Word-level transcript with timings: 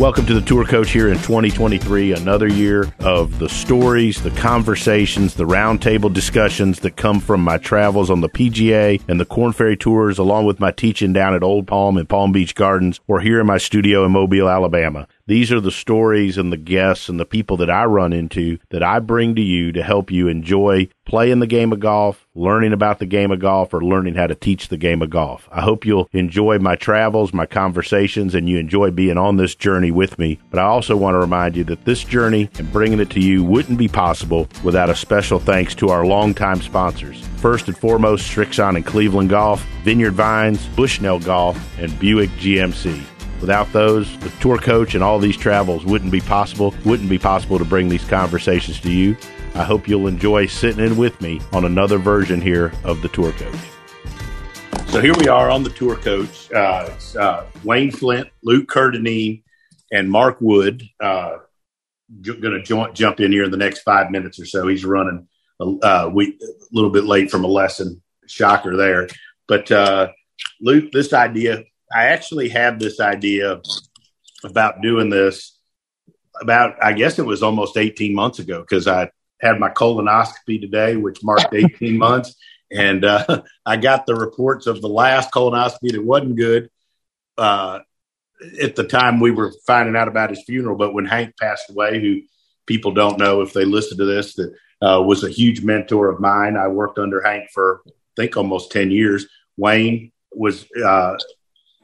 Welcome 0.00 0.24
to 0.28 0.32
the 0.32 0.40
Tour 0.40 0.64
Coach 0.64 0.92
here 0.92 1.08
in 1.08 1.18
2023, 1.18 2.14
another 2.14 2.48
year 2.48 2.90
of 3.00 3.38
the 3.38 3.50
stories, 3.50 4.22
the 4.22 4.30
conversations, 4.30 5.34
the 5.34 5.44
roundtable 5.44 6.10
discussions 6.10 6.80
that 6.80 6.96
come 6.96 7.20
from 7.20 7.42
my 7.42 7.58
travels 7.58 8.08
on 8.08 8.22
the 8.22 8.30
PGA 8.30 8.98
and 9.08 9.20
the 9.20 9.26
Corn 9.26 9.52
Ferry 9.52 9.76
Tours, 9.76 10.16
along 10.16 10.46
with 10.46 10.58
my 10.58 10.70
teaching 10.70 11.12
down 11.12 11.34
at 11.34 11.42
Old 11.42 11.66
Palm 11.66 11.98
and 11.98 12.08
Palm 12.08 12.32
Beach 12.32 12.54
Gardens, 12.54 12.98
or 13.08 13.20
here 13.20 13.40
in 13.40 13.46
my 13.46 13.58
studio 13.58 14.06
in 14.06 14.12
Mobile, 14.12 14.48
Alabama. 14.48 15.06
These 15.30 15.52
are 15.52 15.60
the 15.60 15.70
stories 15.70 16.36
and 16.38 16.52
the 16.52 16.56
guests 16.56 17.08
and 17.08 17.20
the 17.20 17.24
people 17.24 17.56
that 17.58 17.70
I 17.70 17.84
run 17.84 18.12
into 18.12 18.58
that 18.70 18.82
I 18.82 18.98
bring 18.98 19.36
to 19.36 19.40
you 19.40 19.70
to 19.70 19.80
help 19.80 20.10
you 20.10 20.26
enjoy 20.26 20.88
playing 21.04 21.38
the 21.38 21.46
game 21.46 21.72
of 21.72 21.78
golf, 21.78 22.26
learning 22.34 22.72
about 22.72 22.98
the 22.98 23.06
game 23.06 23.30
of 23.30 23.38
golf, 23.38 23.72
or 23.72 23.80
learning 23.80 24.16
how 24.16 24.26
to 24.26 24.34
teach 24.34 24.66
the 24.66 24.76
game 24.76 25.02
of 25.02 25.10
golf. 25.10 25.48
I 25.52 25.60
hope 25.60 25.86
you'll 25.86 26.08
enjoy 26.12 26.58
my 26.58 26.74
travels, 26.74 27.32
my 27.32 27.46
conversations, 27.46 28.34
and 28.34 28.48
you 28.48 28.58
enjoy 28.58 28.90
being 28.90 29.16
on 29.16 29.36
this 29.36 29.54
journey 29.54 29.92
with 29.92 30.18
me. 30.18 30.40
But 30.50 30.58
I 30.58 30.64
also 30.64 30.96
want 30.96 31.14
to 31.14 31.20
remind 31.20 31.56
you 31.56 31.62
that 31.62 31.84
this 31.84 32.02
journey 32.02 32.50
and 32.58 32.72
bringing 32.72 32.98
it 32.98 33.10
to 33.10 33.20
you 33.20 33.44
wouldn't 33.44 33.78
be 33.78 33.86
possible 33.86 34.48
without 34.64 34.90
a 34.90 34.96
special 34.96 35.38
thanks 35.38 35.76
to 35.76 35.90
our 35.90 36.04
longtime 36.04 36.60
sponsors. 36.60 37.24
First 37.36 37.68
and 37.68 37.78
foremost, 37.78 38.28
Srixon 38.28 38.74
and 38.74 38.84
Cleveland 38.84 39.30
Golf, 39.30 39.64
Vineyard 39.84 40.14
Vines, 40.14 40.66
Bushnell 40.74 41.20
Golf, 41.20 41.56
and 41.78 41.96
Buick 42.00 42.30
GMC. 42.30 43.19
Without 43.40 43.72
those, 43.72 44.18
the 44.18 44.28
tour 44.40 44.58
coach 44.58 44.94
and 44.94 45.02
all 45.02 45.18
these 45.18 45.36
travels 45.36 45.84
wouldn't 45.84 46.12
be 46.12 46.20
possible. 46.20 46.74
Wouldn't 46.84 47.08
be 47.08 47.18
possible 47.18 47.58
to 47.58 47.64
bring 47.64 47.88
these 47.88 48.04
conversations 48.04 48.80
to 48.80 48.92
you. 48.92 49.16
I 49.54 49.64
hope 49.64 49.88
you'll 49.88 50.06
enjoy 50.06 50.46
sitting 50.46 50.84
in 50.84 50.96
with 50.96 51.20
me 51.20 51.40
on 51.52 51.64
another 51.64 51.98
version 51.98 52.40
here 52.40 52.72
of 52.84 53.00
the 53.02 53.08
tour 53.08 53.32
coach. 53.32 53.56
So 54.88 55.00
here 55.00 55.14
we 55.14 55.28
are 55.28 55.50
on 55.50 55.62
the 55.62 55.70
tour 55.70 55.96
coach. 55.96 56.52
Uh, 56.52 56.90
it's 56.92 57.16
uh, 57.16 57.46
Wayne 57.64 57.90
Flint, 57.90 58.28
Luke 58.42 58.68
Kerr-Dineen, 58.68 59.42
and 59.92 60.10
Mark 60.10 60.38
Wood. 60.40 60.82
Uh, 61.00 61.38
going 62.22 62.62
to 62.62 62.92
jump 62.92 63.20
in 63.20 63.32
here 63.32 63.44
in 63.44 63.50
the 63.50 63.56
next 63.56 63.80
five 63.80 64.10
minutes 64.10 64.38
or 64.38 64.46
so. 64.46 64.66
He's 64.66 64.84
running 64.84 65.28
a, 65.60 65.64
uh, 65.64 66.10
a 66.12 66.32
little 66.72 66.90
bit 66.90 67.04
late 67.04 67.30
from 67.30 67.44
a 67.44 67.48
lesson. 67.48 68.02
Shocker 68.26 68.76
there. 68.76 69.08
But 69.48 69.70
uh, 69.70 70.08
Luke, 70.60 70.92
this 70.92 71.12
idea 71.12 71.64
I 71.92 72.06
actually 72.06 72.48
had 72.48 72.78
this 72.78 73.00
idea 73.00 73.60
about 74.44 74.82
doing 74.82 75.10
this 75.10 75.58
about, 76.40 76.82
I 76.82 76.92
guess 76.92 77.18
it 77.18 77.26
was 77.26 77.42
almost 77.42 77.76
18 77.76 78.14
months 78.14 78.38
ago 78.38 78.60
because 78.60 78.86
I 78.86 79.10
had 79.40 79.58
my 79.58 79.70
colonoscopy 79.70 80.60
today, 80.60 80.96
which 80.96 81.22
marked 81.22 81.54
18 81.54 81.98
months. 81.98 82.34
And 82.72 83.04
uh, 83.04 83.42
I 83.66 83.76
got 83.76 84.06
the 84.06 84.14
reports 84.14 84.66
of 84.66 84.80
the 84.80 84.88
last 84.88 85.32
colonoscopy 85.32 85.92
that 85.92 86.04
wasn't 86.04 86.36
good. 86.36 86.70
Uh, 87.36 87.80
at 88.62 88.76
the 88.76 88.84
time 88.84 89.20
we 89.20 89.30
were 89.30 89.52
finding 89.66 89.96
out 89.96 90.08
about 90.08 90.30
his 90.30 90.42
funeral, 90.44 90.76
but 90.76 90.94
when 90.94 91.04
Hank 91.04 91.34
passed 91.38 91.68
away, 91.70 92.00
who 92.00 92.20
people 92.66 92.92
don't 92.92 93.18
know 93.18 93.42
if 93.42 93.52
they 93.52 93.64
listen 93.64 93.98
to 93.98 94.04
this, 94.04 94.34
that 94.34 94.54
uh, 94.80 95.02
was 95.02 95.24
a 95.24 95.30
huge 95.30 95.62
mentor 95.62 96.08
of 96.08 96.20
mine. 96.20 96.56
I 96.56 96.68
worked 96.68 96.98
under 96.98 97.20
Hank 97.20 97.50
for 97.52 97.82
I 97.86 97.90
think 98.16 98.36
almost 98.36 98.72
10 98.72 98.90
years. 98.90 99.26
Wayne 99.56 100.12
was 100.32 100.66
uh, 100.84 101.16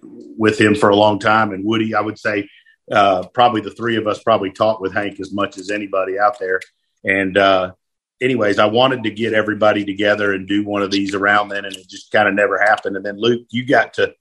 with 0.02 0.60
him 0.60 0.74
for 0.74 0.90
a 0.90 0.96
long 0.96 1.18
time. 1.18 1.52
And 1.52 1.64
Woody, 1.64 1.94
I 1.94 2.00
would 2.00 2.18
say, 2.18 2.48
uh, 2.90 3.26
probably 3.28 3.60
the 3.60 3.70
three 3.70 3.96
of 3.96 4.06
us 4.06 4.22
probably 4.22 4.52
talked 4.52 4.80
with 4.80 4.94
Hank 4.94 5.18
as 5.20 5.32
much 5.32 5.58
as 5.58 5.70
anybody 5.70 6.18
out 6.18 6.38
there. 6.38 6.60
And, 7.04 7.36
uh, 7.36 7.72
anyways, 8.20 8.58
I 8.58 8.66
wanted 8.66 9.04
to 9.04 9.10
get 9.10 9.34
everybody 9.34 9.84
together 9.84 10.32
and 10.32 10.46
do 10.46 10.64
one 10.64 10.82
of 10.82 10.90
these 10.90 11.14
around 11.14 11.48
then, 11.48 11.64
and 11.64 11.74
it 11.74 11.88
just 11.88 12.10
kind 12.12 12.28
of 12.28 12.34
never 12.34 12.58
happened. 12.58 12.96
And 12.96 13.04
then 13.04 13.18
Luke, 13.18 13.46
you 13.50 13.64
got 13.64 13.94
to 13.94 14.14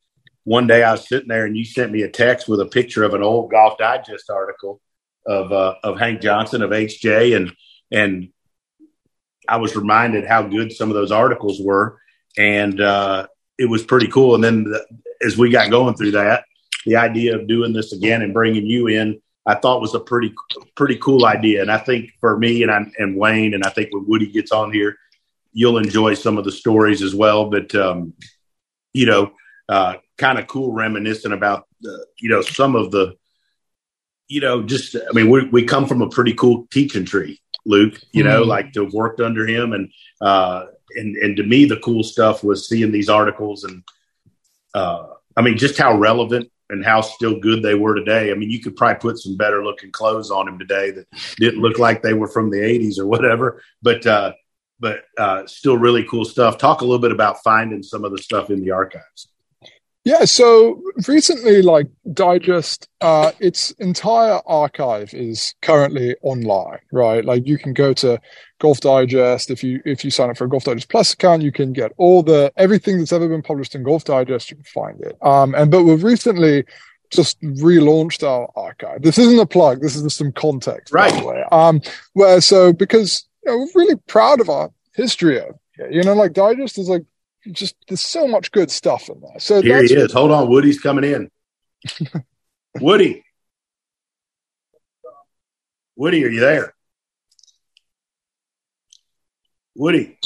one 0.43 0.67
day 0.67 0.83
I 0.83 0.91
was 0.91 1.07
sitting 1.07 1.27
there 1.27 1.45
and 1.45 1.57
you 1.57 1.65
sent 1.65 1.91
me 1.91 2.03
a 2.03 2.09
text 2.09 2.47
with 2.47 2.61
a 2.61 2.67
picture 2.67 3.03
of 3.03 3.13
an 3.13 3.23
old 3.23 3.49
Golf 3.51 3.77
Digest 3.77 4.29
article 4.29 4.79
of 5.25 5.51
uh, 5.51 5.75
of 5.83 5.99
Hank 5.99 6.21
Johnson 6.21 6.61
of 6.61 6.69
HJ, 6.69 7.35
and 7.35 7.53
and 7.91 8.29
I 9.47 9.57
was 9.57 9.75
reminded 9.75 10.25
how 10.25 10.43
good 10.43 10.71
some 10.71 10.89
of 10.89 10.95
those 10.95 11.11
articles 11.11 11.59
were, 11.59 11.99
and 12.37 12.79
uh, 12.79 13.27
it 13.57 13.69
was 13.69 13.83
pretty 13.83 14.07
cool. 14.07 14.35
And 14.35 14.43
then 14.43 14.63
the, 14.65 14.85
as 15.25 15.37
we 15.37 15.49
got 15.49 15.69
going 15.69 15.95
through 15.95 16.11
that, 16.11 16.45
the 16.85 16.95
idea 16.95 17.35
of 17.35 17.47
doing 17.47 17.73
this 17.73 17.93
again 17.93 18.21
and 18.21 18.33
bringing 18.33 18.65
you 18.65 18.87
in, 18.87 19.21
I 19.45 19.55
thought 19.55 19.81
was 19.81 19.95
a 19.95 19.99
pretty 19.99 20.33
pretty 20.75 20.97
cool 20.97 21.25
idea. 21.25 21.61
And 21.61 21.71
I 21.71 21.77
think 21.77 22.11
for 22.19 22.37
me 22.37 22.63
and 22.63 22.71
I, 22.71 22.85
and 22.97 23.15
Wayne, 23.15 23.53
and 23.53 23.63
I 23.63 23.69
think 23.69 23.89
when 23.91 24.05
Woody 24.07 24.27
gets 24.27 24.51
on 24.51 24.71
here, 24.71 24.97
you'll 25.53 25.77
enjoy 25.77 26.13
some 26.15 26.37
of 26.37 26.45
the 26.45 26.51
stories 26.51 27.01
as 27.01 27.13
well. 27.13 27.49
But 27.49 27.73
um, 27.75 28.13
you 28.93 29.05
know, 29.05 29.31
uh, 29.69 29.95
kind 30.17 30.39
of 30.39 30.47
cool 30.47 30.73
reminiscent 30.73 31.33
about 31.33 31.67
uh, 31.87 31.97
you 32.19 32.29
know 32.29 32.41
some 32.41 32.75
of 32.75 32.91
the 32.91 33.15
you 34.27 34.41
know 34.41 34.63
just 34.63 34.95
I 34.95 35.13
mean 35.13 35.29
we 35.29 35.45
we 35.49 35.63
come 35.63 35.85
from 35.85 36.01
a 36.01 36.09
pretty 36.09 36.33
cool 36.33 36.67
teaching 36.71 37.05
tree, 37.05 37.39
Luke. 37.65 37.99
You 38.11 38.23
mm-hmm. 38.23 38.31
know, 38.31 38.43
like 38.43 38.73
to 38.73 38.83
have 38.83 38.93
worked 38.93 39.21
under 39.21 39.45
him 39.47 39.73
and 39.73 39.91
uh, 40.21 40.65
and 40.95 41.15
and 41.17 41.37
to 41.37 41.43
me 41.43 41.65
the 41.65 41.77
cool 41.77 42.03
stuff 42.03 42.43
was 42.43 42.67
seeing 42.67 42.91
these 42.91 43.09
articles 43.09 43.63
and 43.63 43.83
uh, 44.73 45.07
I 45.35 45.41
mean 45.41 45.57
just 45.57 45.77
how 45.77 45.97
relevant 45.97 46.49
and 46.69 46.83
how 46.83 47.01
still 47.01 47.39
good 47.39 47.61
they 47.61 47.75
were 47.75 47.93
today. 47.93 48.31
I 48.31 48.33
mean, 48.33 48.49
you 48.49 48.59
could 48.59 48.75
probably 48.75 48.99
put 48.99 49.19
some 49.19 49.37
better 49.37 49.63
looking 49.63 49.91
clothes 49.91 50.31
on 50.31 50.47
him 50.47 50.57
today 50.57 50.91
that 50.91 51.07
didn't 51.37 51.61
look 51.61 51.77
like 51.77 52.01
they 52.01 52.13
were 52.13 52.27
from 52.27 52.49
the 52.49 52.57
'80s 52.57 52.97
or 52.97 53.05
whatever, 53.05 53.61
but 53.81 54.05
uh, 54.05 54.33
but 54.79 55.03
uh, 55.17 55.45
still 55.47 55.77
really 55.77 56.03
cool 56.03 56.25
stuff. 56.25 56.57
Talk 56.57 56.81
a 56.81 56.85
little 56.85 56.99
bit 56.99 57.11
about 57.11 57.43
finding 57.43 57.83
some 57.83 58.03
of 58.03 58.11
the 58.11 58.21
stuff 58.21 58.49
in 58.49 58.61
the 58.61 58.71
archives. 58.71 59.27
Yeah, 60.05 60.25
so 60.25 60.83
recently, 61.07 61.63
like 61.63 61.87
Digest, 62.13 62.87
uh, 63.01 63.31
its 63.39 63.71
entire 63.71 64.39
archive 64.45 65.11
is 65.15 65.55
currently 65.63 66.15
online, 66.21 66.77
right? 66.91 67.25
Like 67.25 67.47
you 67.47 67.57
can 67.57 67.73
go 67.73 67.91
to 67.93 68.21
Golf 68.59 68.81
Digest 68.81 69.49
if 69.49 69.63
you 69.63 69.81
if 69.83 70.05
you 70.05 70.11
sign 70.11 70.29
up 70.29 70.37
for 70.37 70.45
a 70.45 70.49
Golf 70.49 70.63
Digest 70.63 70.89
Plus 70.89 71.13
account, 71.13 71.41
you 71.41 71.51
can 71.51 71.73
get 71.73 71.91
all 71.97 72.21
the 72.21 72.53
everything 72.55 72.99
that's 72.99 73.13
ever 73.13 73.27
been 73.27 73.41
published 73.41 73.73
in 73.73 73.81
Golf 73.81 74.03
Digest. 74.03 74.51
You 74.51 74.57
can 74.57 74.65
find 74.65 75.01
it. 75.01 75.17
Um, 75.23 75.55
and 75.55 75.71
but 75.71 75.83
we've 75.83 76.03
recently 76.03 76.65
just 77.11 77.41
relaunched 77.41 78.21
our 78.21 78.47
archive. 78.55 79.01
This 79.01 79.17
isn't 79.17 79.39
a 79.39 79.47
plug. 79.47 79.81
This 79.81 79.95
is 79.95 80.15
some 80.15 80.31
context, 80.31 80.93
right? 80.93 81.11
By 81.13 81.19
the 81.19 81.25
way. 81.25 81.43
Um, 81.51 81.81
where 82.13 82.41
so 82.41 82.73
because 82.73 83.27
you 83.43 83.51
know, 83.51 83.57
we're 83.57 83.81
really 83.81 83.99
proud 84.05 84.39
of 84.39 84.49
our 84.49 84.69
history 84.93 85.39
of 85.39 85.55
you 85.89 86.03
know, 86.03 86.13
like 86.13 86.33
Digest 86.33 86.77
is 86.77 86.89
like 86.89 87.05
just 87.51 87.75
there's 87.87 88.01
so 88.01 88.27
much 88.27 88.51
good 88.51 88.71
stuff 88.71 89.09
in 89.09 89.21
there. 89.21 89.39
So 89.39 89.61
here 89.61 89.83
he 89.83 89.93
is. 89.93 90.11
Hold 90.13 90.31
on, 90.31 90.49
Woody's 90.49 90.79
coming 90.79 91.03
in. 91.03 91.31
Woody, 92.81 93.23
Woody, 95.95 96.25
are 96.25 96.29
you 96.29 96.39
there? 96.39 96.73
Woody. 99.75 100.17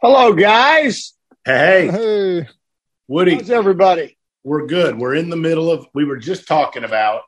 Hello, 0.00 0.32
guys. 0.32 1.12
Hey, 1.44 1.88
hey, 1.88 2.48
Woody. 3.06 3.34
How's 3.34 3.50
everybody? 3.50 4.18
We're 4.44 4.66
good. 4.66 4.98
We're 4.98 5.14
in 5.14 5.30
the 5.30 5.36
middle 5.36 5.70
of. 5.70 5.86
We 5.94 6.04
were 6.04 6.16
just 6.16 6.48
talking 6.48 6.84
about. 6.84 7.22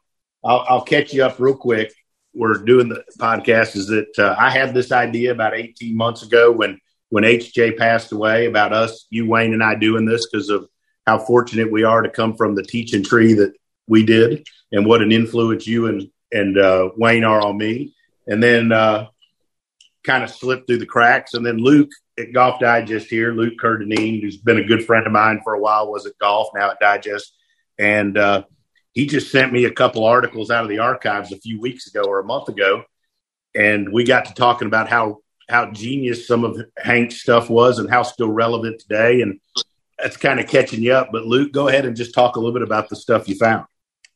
I'll, 0.45 0.65
I'll 0.69 0.83
catch 0.83 1.13
you 1.15 1.25
up 1.25 1.39
real 1.39 1.57
quick. 1.57 1.93
We're 2.35 2.65
doing 2.65 2.89
the 2.89 3.05
podcast. 3.19 3.77
Is 3.77 3.87
that 3.87 4.19
uh, 4.19 4.35
I 4.39 4.51
had 4.51 4.75
this 4.75 4.91
idea 4.91 5.31
about 5.31 5.55
18 5.55 5.97
months 5.97 6.23
ago 6.23 6.51
when 6.51 6.81
when 7.11 7.25
HJ 7.25 7.77
passed 7.77 8.13
away 8.13 8.47
about 8.47 8.73
us, 8.73 9.07
you, 9.11 9.27
Wayne, 9.27 9.53
and 9.53 9.63
I 9.63 9.75
doing 9.75 10.05
this 10.05 10.27
because 10.27 10.49
of 10.49 10.69
how 11.07 11.19
fortunate 11.19 11.71
we 11.71 11.85
are 11.85 12.03
to 12.03 12.11
come 12.11 12.37
from 12.37 12.55
the 12.55 12.63
teaching 12.63 13.03
tree 13.03 13.35
that 13.35 13.53
we 13.87 14.05
did 14.05 14.47
and 14.73 14.87
what 14.87 15.03
an 15.03 15.13
influence 15.13 15.67
you 15.67 15.87
and, 15.87 16.09
and 16.33 16.59
uh, 16.59 16.91
Wayne 16.97 17.25
are 17.25 17.43
on 17.43 17.59
me. 17.59 17.95
And 18.27 18.43
then 18.43 18.73
uh, 18.73 19.09
kind 20.05 20.25
of 20.25 20.31
slipped 20.31 20.67
through 20.67 20.79
the 20.79 20.87
cracks. 20.87 21.35
And 21.35 21.45
then 21.45 21.59
Luke 21.59 21.91
at 22.19 22.33
Golf 22.33 22.61
Digest 22.61 23.09
here, 23.09 23.33
Luke 23.33 23.55
Kerr-Dineen, 23.59 24.21
who's 24.21 24.37
been 24.37 24.59
a 24.59 24.65
good 24.65 24.85
friend 24.85 25.07
of 25.07 25.13
mine 25.13 25.41
for 25.43 25.55
a 25.55 25.61
while, 25.61 25.91
was 25.91 26.07
at 26.07 26.19
golf, 26.19 26.49
now 26.55 26.71
at 26.71 26.81
Digest. 26.81 27.35
And 27.79 28.17
uh, 28.17 28.45
he 28.93 29.07
just 29.07 29.31
sent 29.33 29.53
me 29.53 29.65
a 29.65 29.71
couple 29.71 30.05
articles 30.05 30.51
out 30.51 30.63
of 30.63 30.71
the 30.71 30.79
archives 30.79 31.33
a 31.33 31.39
few 31.39 31.61
weeks 31.61 31.89
ago 31.89 32.05
or 32.05 32.21
a 32.21 32.25
month 32.25 32.49
ago. 32.49 32.85
And 33.55 33.93
we 33.93 34.05
got 34.05 34.27
to 34.27 34.35
talking 34.35 34.69
about 34.69 34.89
how 34.89 35.19
how 35.49 35.71
genius 35.71 36.27
some 36.27 36.45
of 36.45 36.61
Hank's 36.79 37.21
stuff 37.21 37.51
was 37.51 37.79
and 37.79 37.91
how 37.91 38.03
still 38.03 38.31
relevant 38.31 38.81
today. 38.81 39.21
And 39.21 39.41
that's 39.99 40.17
kind 40.17 40.41
of 40.41 40.49
catching 40.49 40.83
you 40.83 40.93
up. 40.93 41.09
But 41.13 41.25
Luke, 41.25 41.53
go 41.53 41.69
ahead 41.69 41.85
and 41.85 41.97
just 41.97 42.15
talk 42.15 42.37
a 42.37 42.41
little 42.41 42.55
bit 42.55 42.63
about 42.63 42.89
the 42.89 42.97
stuff 42.97 43.29
you 43.29 43.37
found. 43.37 43.67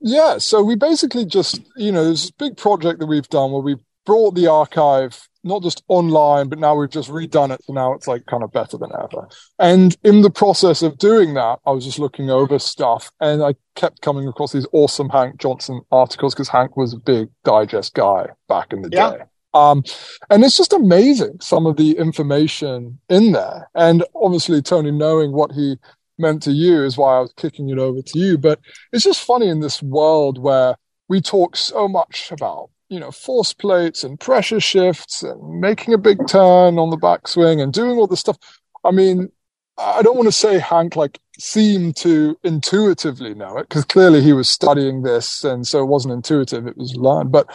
Yeah, 0.01 0.39
so 0.39 0.63
we 0.63 0.77
basically 0.77 1.25
just, 1.25 1.61
you 1.77 1.91
know, 1.91 2.05
there's 2.05 2.23
this 2.23 2.31
big 2.31 2.57
project 2.57 3.01
that 3.01 3.07
we've 3.07 3.29
done 3.29 3.51
where 3.51 3.63
we've 3.63 3.81
brought 4.05 4.35
the 4.35 4.47
archive 4.47 5.29
not 5.45 5.63
just 5.63 5.83
online, 5.89 6.49
but 6.49 6.59
now 6.59 6.75
we've 6.75 6.91
just 6.91 7.11
redone 7.11 7.53
it. 7.53 7.63
So 7.65 7.73
now 7.73 7.93
it's 7.95 8.07
like 8.07 8.27
kind 8.27 8.43
of 8.43 8.53
better 8.53 8.77
than 8.77 8.91
ever. 8.93 9.29
And 9.59 9.97
in 10.05 10.23
the 10.23 10.31
process 10.31 10.83
of 10.83 10.99
doing 10.99 11.35
that, 11.35 11.59
I 11.67 11.71
was 11.71 11.85
just 11.85 11.99
looking 11.99 12.31
over 12.31 12.59
stuff 12.59 13.11
and 13.21 13.43
I 13.43 13.55
kept 13.75 14.03
coming 14.03 14.29
across 14.29 14.53
these 14.53 14.67
awesome 14.73 15.09
Hank 15.09 15.39
Johnson 15.39 15.81
articles 15.91 16.35
because 16.35 16.49
Hank 16.49 16.77
was 16.77 16.93
a 16.93 16.99
big 16.99 17.29
digest 17.45 17.95
guy 17.95 18.29
back 18.49 18.73
in 18.73 18.83
the 18.83 18.91
yeah. 18.93 19.11
day. 19.11 19.23
Um, 19.55 19.83
and 20.31 20.45
it's 20.45 20.57
just 20.57 20.73
amazing 20.73 21.39
some 21.41 21.67
of 21.67 21.77
the 21.77 21.97
information 21.97 22.99
in 23.09 23.33
there. 23.33 23.69
And 23.75 24.05
obviously, 24.15 24.61
Tony, 24.63 24.91
knowing 24.91 25.33
what 25.33 25.53
he 25.53 25.77
meant 26.19 26.43
to 26.43 26.53
you 26.53 26.85
is 26.85 26.97
why 26.97 27.17
I 27.17 27.21
was 27.21 27.33
kicking 27.37 27.71
it 27.71 27.79
over 27.79 28.03
to 28.03 28.19
you. 28.19 28.39
But 28.39 28.61
it's 28.93 29.05
just 29.05 29.25
funny 29.25 29.49
in 29.49 29.61
this 29.61 29.83
world 29.83 30.39
where 30.39 30.77
we 31.09 31.21
talk 31.21 31.57
so 31.57 31.89
much 31.89 32.31
about 32.31 32.71
you 32.89 32.99
know 32.99 33.11
force 33.11 33.53
plates 33.53 34.03
and 34.05 34.19
pressure 34.19 34.61
shifts 34.61 35.23
and 35.23 35.61
making 35.61 35.95
a 35.95 35.99
big 35.99 36.27
turn 36.27 36.79
on 36.79 36.91
the 36.91 36.97
backswing 36.97 37.63
and 37.63 37.73
doing 37.73 37.99
all 37.99 38.07
this 38.07 38.21
stuff. 38.21 38.39
I 38.85 38.91
mean, 38.91 39.31
I 39.77 40.03
don't 40.03 40.17
want 40.17 40.29
to 40.29 40.33
say 40.33 40.59
Hank 40.59 40.97
like 40.97 41.19
seemed 41.39 41.97
to 41.97 42.37
intuitively 42.43 43.35
know 43.35 43.57
it 43.59 43.69
because 43.69 43.85
clearly 43.85 44.23
he 44.23 44.33
was 44.33 44.49
studying 44.49 45.03
this 45.03 45.45
and 45.45 45.67
so 45.67 45.81
it 45.81 45.87
wasn't 45.87 46.15
intuitive; 46.15 46.67
it 46.67 46.77
was 46.77 46.95
learned. 46.97 47.33
But 47.33 47.47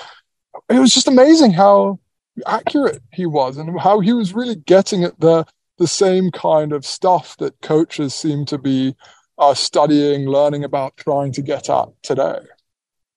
it 0.74 0.80
was 0.80 0.94
just 0.94 1.08
amazing 1.08 1.52
how 1.52 2.00
accurate 2.48 3.02
he 3.12 3.26
was 3.26 3.58
and 3.58 3.80
how 3.80 4.00
he 4.00 4.14
was 4.14 4.34
really 4.34 4.56
getting 4.56 5.04
at 5.04 5.20
the 5.20 5.46
the 5.78 5.88
same 5.88 6.32
kind 6.32 6.72
of 6.72 6.86
stuff 6.86 7.36
that 7.38 7.60
coaches 7.62 8.14
seem 8.14 8.46
to 8.46 8.58
be 8.58 8.96
uh, 9.38 9.54
studying, 9.54 10.28
learning 10.28 10.64
about, 10.64 10.96
trying 10.98 11.32
to 11.32 11.42
get 11.42 11.70
at 11.70 11.90
today. 12.04 12.40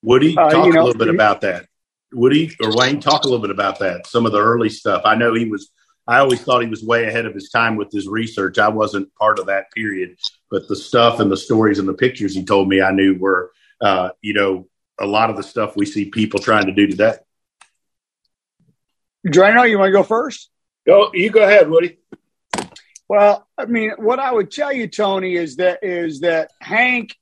Woody, 0.02 0.36
uh, 0.36 0.48
talk 0.48 0.66
uh, 0.66 0.68
know, 0.70 0.82
a 0.82 0.84
little 0.84 0.98
bit 0.98 1.14
about 1.14 1.42
that. 1.42 1.66
Woody 2.12 2.50
or 2.62 2.74
Wayne, 2.74 3.00
talk 3.00 3.24
a 3.24 3.26
little 3.26 3.40
bit 3.40 3.50
about 3.50 3.78
that. 3.80 4.06
Some 4.06 4.26
of 4.26 4.32
the 4.32 4.40
early 4.40 4.68
stuff. 4.68 5.02
I 5.04 5.14
know 5.14 5.34
he 5.34 5.46
was. 5.46 5.70
I 6.08 6.18
always 6.18 6.40
thought 6.40 6.62
he 6.62 6.68
was 6.68 6.84
way 6.84 7.08
ahead 7.08 7.26
of 7.26 7.34
his 7.34 7.50
time 7.50 7.74
with 7.74 7.90
his 7.90 8.06
research. 8.06 8.58
I 8.58 8.68
wasn't 8.68 9.12
part 9.16 9.40
of 9.40 9.46
that 9.46 9.72
period, 9.72 10.16
but 10.50 10.68
the 10.68 10.76
stuff 10.76 11.18
and 11.18 11.30
the 11.30 11.36
stories 11.36 11.80
and 11.80 11.88
the 11.88 11.94
pictures 11.94 12.32
he 12.32 12.44
told 12.44 12.68
me, 12.68 12.80
I 12.80 12.92
knew 12.92 13.18
were, 13.18 13.50
uh, 13.80 14.10
you 14.22 14.32
know, 14.32 14.68
a 15.00 15.06
lot 15.06 15.30
of 15.30 15.36
the 15.36 15.42
stuff 15.42 15.74
we 15.74 15.84
see 15.84 16.04
people 16.08 16.38
trying 16.38 16.66
to 16.66 16.72
do 16.72 16.86
today. 16.86 17.16
Drano, 19.26 19.68
you 19.68 19.78
want 19.78 19.88
to 19.88 19.92
go 19.92 20.02
first? 20.02 20.50
Go. 20.86 21.10
You 21.12 21.30
go 21.30 21.42
ahead, 21.42 21.68
Woody. 21.68 21.98
Well, 23.08 23.46
I 23.56 23.66
mean, 23.66 23.92
what 23.98 24.18
I 24.18 24.32
would 24.32 24.50
tell 24.50 24.72
you, 24.72 24.88
Tony, 24.88 25.36
is 25.36 25.56
that 25.56 25.80
is 25.82 26.20
that 26.20 26.50
Hank 26.60 27.16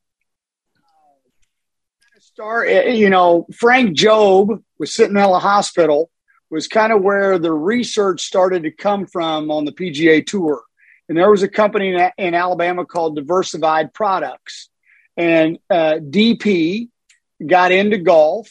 start, 2.35 2.69
you 2.69 3.11
know, 3.11 3.47
Frank 3.55 3.97
Jobe 3.97 4.63
was 4.79 4.93
sitting 4.93 5.17
in 5.17 5.23
a 5.23 5.39
hospital 5.39 6.11
was 6.51 6.69
kind 6.69 6.93
of 6.93 7.03
where 7.03 7.39
the 7.39 7.53
research 7.53 8.23
started 8.23 8.65
to 8.65 8.71
come 8.71 9.07
from 9.07 9.51
on 9.51 9.65
the 9.65 9.73
PGA 9.73 10.25
Tour. 10.27 10.63
And 11.09 11.17
there 11.17 11.31
was 11.31 11.43
a 11.43 11.49
company 11.49 11.95
in, 11.95 12.11
in 12.19 12.35
Alabama 12.35 12.85
called 12.87 13.17
Diversified 13.17 13.95
Products, 13.95 14.69
and 15.17 15.59
uh, 15.71 15.99
DP 16.01 16.89
got 17.45 17.73
into 17.73 17.99
golf, 17.99 18.51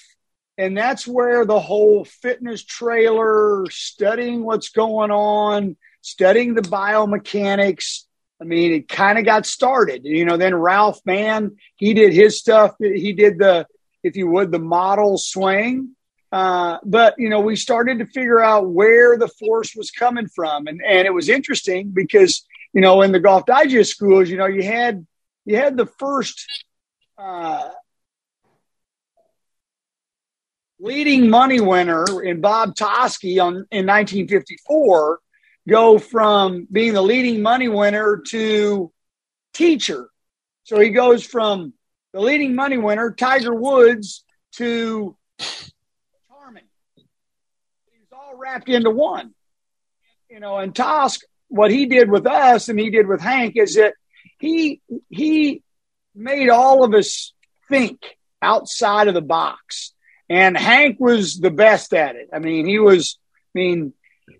and 0.57 0.77
that's 0.77 1.07
where 1.07 1.45
the 1.45 1.59
whole 1.59 2.05
fitness 2.05 2.63
trailer, 2.63 3.65
studying 3.69 4.43
what's 4.43 4.69
going 4.69 5.11
on, 5.11 5.75
studying 6.01 6.53
the 6.53 6.61
biomechanics. 6.61 8.03
I 8.41 8.45
mean, 8.45 8.73
it 8.73 8.89
kind 8.89 9.17
of 9.17 9.25
got 9.25 9.45
started. 9.45 10.01
You 10.03 10.25
know, 10.25 10.37
then 10.37 10.55
Ralph 10.55 10.99
Mann, 11.05 11.55
he 11.75 11.93
did 11.93 12.13
his 12.13 12.39
stuff. 12.39 12.75
He 12.79 13.13
did 13.13 13.39
the 13.39 13.65
if 14.03 14.17
you 14.17 14.27
would, 14.27 14.51
the 14.51 14.59
model 14.59 15.17
swing. 15.17 15.95
Uh, 16.31 16.79
but 16.83 17.15
you 17.17 17.29
know, 17.29 17.39
we 17.39 17.55
started 17.55 17.99
to 17.99 18.05
figure 18.05 18.41
out 18.41 18.69
where 18.69 19.17
the 19.17 19.27
force 19.27 19.75
was 19.75 19.91
coming 19.91 20.27
from, 20.27 20.67
and 20.67 20.81
and 20.83 21.05
it 21.07 21.13
was 21.13 21.29
interesting 21.29 21.91
because 21.91 22.45
you 22.73 22.81
know, 22.81 23.01
in 23.03 23.11
the 23.11 23.19
Golf 23.19 23.45
Digest 23.45 23.91
schools, 23.91 24.29
you 24.29 24.37
know, 24.37 24.47
you 24.47 24.63
had 24.63 25.05
you 25.45 25.57
had 25.57 25.77
the 25.77 25.85
first 25.85 26.65
uh, 27.17 27.69
leading 30.83 31.29
money 31.29 31.61
winner 31.61 32.21
in 32.21 32.41
Bob 32.41 32.75
Toski 32.75 33.41
on 33.41 33.53
in 33.71 33.87
1954 33.87 35.19
go 35.67 35.97
from 35.97 36.67
being 36.69 36.93
the 36.93 37.01
leading 37.01 37.41
money 37.41 37.69
winner 37.69 38.21
to 38.27 38.91
teacher. 39.53 40.09
So 40.65 40.77
he 40.81 40.89
goes 40.89 41.25
from 41.25 41.73
the 42.11 42.19
leading 42.19 42.53
money 42.53 42.77
winner, 42.77 43.13
Tiger 43.13 43.55
Woods, 43.55 44.25
to 44.57 45.15
Harmon. 46.29 46.63
He's 46.97 48.11
all 48.11 48.35
wrapped 48.35 48.67
into 48.67 48.89
one. 48.89 49.33
You 50.29 50.41
know, 50.41 50.57
and 50.57 50.75
Tosk, 50.75 51.21
what 51.47 51.71
he 51.71 51.85
did 51.85 52.11
with 52.11 52.27
us 52.27 52.67
and 52.67 52.77
he 52.77 52.89
did 52.89 53.07
with 53.07 53.21
Hank 53.21 53.55
is 53.55 53.75
that 53.75 53.93
he 54.37 54.81
he 55.09 55.63
made 56.13 56.49
all 56.49 56.83
of 56.83 56.93
us 56.93 57.33
think 57.69 58.17
outside 58.41 59.07
of 59.07 59.13
the 59.13 59.21
box. 59.21 59.93
And 60.29 60.57
Hank 60.57 60.97
was 60.99 61.37
the 61.39 61.51
best 61.51 61.93
at 61.93 62.15
it. 62.15 62.29
I 62.33 62.39
mean, 62.39 62.65
he 62.65 62.79
was, 62.79 63.17
I 63.55 63.59
mean, 63.59 63.93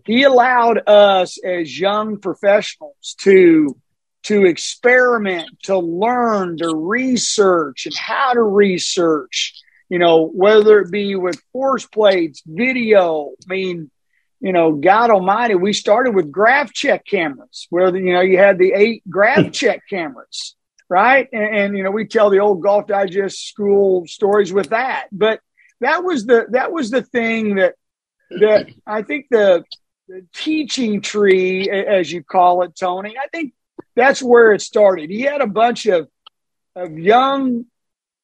he 0.05 0.23
allowed 0.23 0.87
us 0.87 1.37
as 1.43 1.79
young 1.79 2.19
professionals 2.19 3.15
to 3.21 3.75
to 4.23 4.45
experiment, 4.45 5.49
to 5.63 5.77
learn, 5.77 6.57
to 6.57 6.73
research 6.73 7.85
and 7.85 7.95
how 7.95 8.33
to 8.33 8.41
research, 8.41 9.61
you 9.89 9.99
know, 9.99 10.27
whether 10.27 10.79
it 10.79 10.91
be 10.91 11.15
with 11.15 11.41
force 11.51 11.85
plates, 11.85 12.41
video. 12.45 13.31
I 13.31 13.53
mean, 13.53 13.91
you 14.39 14.53
know, 14.53 14.73
God 14.73 15.09
Almighty, 15.09 15.55
we 15.55 15.73
started 15.73 16.15
with 16.15 16.31
graph 16.31 16.71
check 16.73 17.05
cameras 17.05 17.67
where, 17.69 17.95
you 17.95 18.13
know, 18.13 18.21
you 18.21 18.37
had 18.37 18.57
the 18.57 18.73
eight 18.73 19.03
graph 19.09 19.51
check 19.51 19.83
cameras, 19.89 20.55
right? 20.89 21.27
And, 21.33 21.55
and, 21.55 21.77
you 21.77 21.83
know, 21.83 21.91
we 21.91 22.07
tell 22.07 22.29
the 22.29 22.39
old 22.39 22.61
Golf 22.61 22.87
Digest 22.87 23.47
school 23.47 24.07
stories 24.07 24.53
with 24.53 24.69
that. 24.69 25.07
But 25.11 25.41
that 25.83 26.03
was 26.03 26.25
the, 26.25 26.45
that 26.49 26.71
was 26.71 26.89
the 26.89 27.01
thing 27.01 27.55
that, 27.55 27.75
that 28.29 28.67
I 28.85 29.03
think 29.03 29.27
the, 29.29 29.63
the 30.07 30.25
teaching 30.33 31.01
tree, 31.01 31.69
as 31.69 32.11
you 32.11 32.23
call 32.23 32.63
it, 32.63 32.75
Tony, 32.75 33.15
I 33.17 33.27
think 33.27 33.53
that's 33.95 34.21
where 34.21 34.53
it 34.53 34.61
started. 34.61 35.09
He 35.09 35.21
had 35.21 35.41
a 35.41 35.47
bunch 35.47 35.85
of 35.85 36.07
of 36.75 36.97
young 36.97 37.65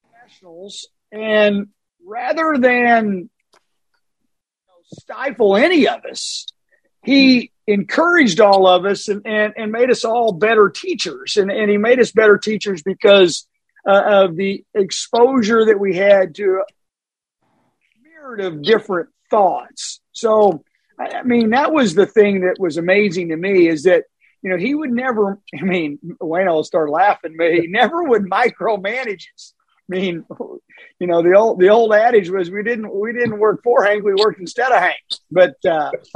professionals, 0.02 0.88
and 1.12 1.68
rather 2.04 2.58
than 2.58 3.30
you 3.54 3.60
know, 4.68 4.82
stifle 4.84 5.56
any 5.56 5.88
of 5.88 6.04
us, 6.06 6.48
he 7.04 7.52
encouraged 7.68 8.40
all 8.40 8.66
of 8.68 8.86
us 8.86 9.08
and, 9.08 9.22
and, 9.26 9.54
and 9.56 9.72
made 9.72 9.92
us 9.92 10.04
all 10.04 10.32
better 10.32 10.70
teachers. 10.70 11.38
And, 11.38 11.52
and 11.52 11.70
he 11.70 11.78
made 11.78 12.00
us 12.00 12.12
better 12.12 12.38
teachers 12.38 12.82
because 12.82 13.48
uh, 13.88 14.26
of 14.26 14.36
the 14.36 14.64
exposure 14.74 15.66
that 15.66 15.80
we 15.80 15.96
had 15.96 16.36
to 16.36 16.64
myriad 18.20 18.46
of 18.46 18.62
different 18.62 19.10
thoughts. 19.30 20.02
So, 20.12 20.64
I 21.00 21.24
mean, 21.24 21.52
that 21.52 21.72
was 21.72 21.96
the 21.96 22.06
thing 22.06 22.42
that 22.42 22.58
was 22.60 22.76
amazing 22.78 23.30
to 23.30 23.38
me 23.38 23.68
is 23.68 23.84
that 23.84 24.04
you 24.42 24.50
know, 24.50 24.58
he 24.58 24.74
would 24.74 24.92
never, 24.92 25.38
I 25.60 25.64
mean, 25.64 26.00
Wayne 26.22 26.48
will 26.48 26.64
start 26.64 26.90
laughing, 26.90 27.36
but 27.38 27.54
he 27.54 27.68
never 27.68 28.04
would 28.04 28.24
micromanage 28.24 29.26
us. 29.36 29.54
I 29.92 29.96
mean, 29.96 30.24
you 31.00 31.08
know, 31.08 31.24
the 31.24 31.36
old 31.36 31.60
the 31.60 31.70
old 31.70 31.94
adage 31.94 32.30
was 32.30 32.52
we 32.52 32.62
didn't 32.62 32.94
we 32.94 33.12
didn't 33.12 33.40
work 33.40 33.64
for 33.64 33.84
Hank, 33.84 34.04
we 34.04 34.14
worked 34.14 34.40
instead 34.40 34.72
of 34.72 34.80
Hank. 34.80 35.02
But 35.32 35.56
uh, 35.66 35.90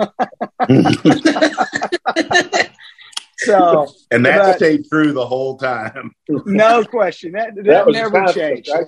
so 3.37 3.87
and 4.11 4.23
that 4.27 4.43
but, 4.43 4.57
stayed 4.57 4.87
true 4.87 5.11
the 5.11 5.25
whole 5.25 5.57
time. 5.57 6.11
no 6.29 6.83
question. 6.83 7.31
That 7.31 7.55
that, 7.55 7.65
that 7.65 7.91
never 7.91 8.31
changed. 8.31 8.69
Right, 8.69 8.85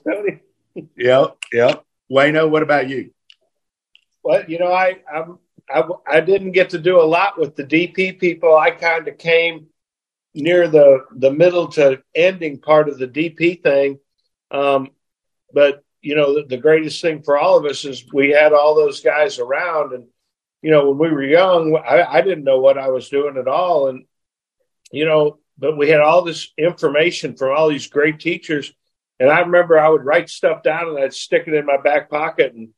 yep, 0.95 1.37
yep. 1.51 1.83
Wayno, 2.11 2.49
what 2.49 2.63
about 2.63 2.89
you? 2.89 3.11
Well, 4.23 4.43
you 4.47 4.59
know, 4.59 4.71
I 4.71 4.97
I'm 5.11 5.39
I, 5.69 5.83
I 6.07 6.19
didn't 6.21 6.51
get 6.51 6.71
to 6.71 6.79
do 6.79 7.01
a 7.01 7.03
lot 7.03 7.39
with 7.39 7.55
the 7.55 7.63
DP 7.63 8.19
people. 8.19 8.55
I 8.55 8.71
kind 8.71 9.07
of 9.07 9.17
came 9.17 9.67
near 10.33 10.67
the 10.67 11.05
the 11.15 11.31
middle 11.31 11.67
to 11.69 12.01
ending 12.13 12.59
part 12.59 12.89
of 12.89 12.99
the 12.99 13.07
DP 13.07 13.63
thing. 13.63 13.99
Um, 14.51 14.89
but 15.53 15.83
you 16.01 16.15
know, 16.15 16.35
the, 16.35 16.45
the, 16.47 16.57
greatest 16.57 17.01
thing 17.01 17.23
for 17.23 17.35
all 17.35 17.57
of 17.57 17.65
us 17.65 17.83
is 17.83 18.05
we 18.13 18.29
had 18.29 18.53
all 18.53 18.75
those 18.75 19.01
guys 19.01 19.39
around, 19.39 19.93
and 19.93 20.05
you 20.61 20.69
know, 20.69 20.91
when 20.91 21.09
we 21.09 21.15
were 21.15 21.23
young, 21.23 21.75
I, 21.75 22.03
I 22.03 22.21
didn't 22.21 22.43
know 22.43 22.59
what 22.59 22.77
I 22.77 22.89
was 22.89 23.09
doing 23.09 23.37
at 23.37 23.47
all, 23.47 23.87
and 23.87 24.05
you 24.91 25.05
know, 25.05 25.39
but 25.57 25.77
we 25.77 25.89
had 25.89 26.01
all 26.01 26.21
this 26.21 26.53
information 26.57 27.35
from 27.35 27.57
all 27.57 27.69
these 27.69 27.87
great 27.87 28.19
teachers. 28.19 28.71
And 29.19 29.29
I 29.29 29.39
remember 29.41 29.79
I 29.79 29.89
would 29.89 30.03
write 30.03 30.29
stuff 30.29 30.63
down 30.63 30.89
and 30.89 30.99
I'd 30.99 31.13
stick 31.13 31.43
it 31.47 31.53
in 31.53 31.65
my 31.65 31.77
back 31.77 32.09
pocket 32.09 32.53
and 32.53 32.69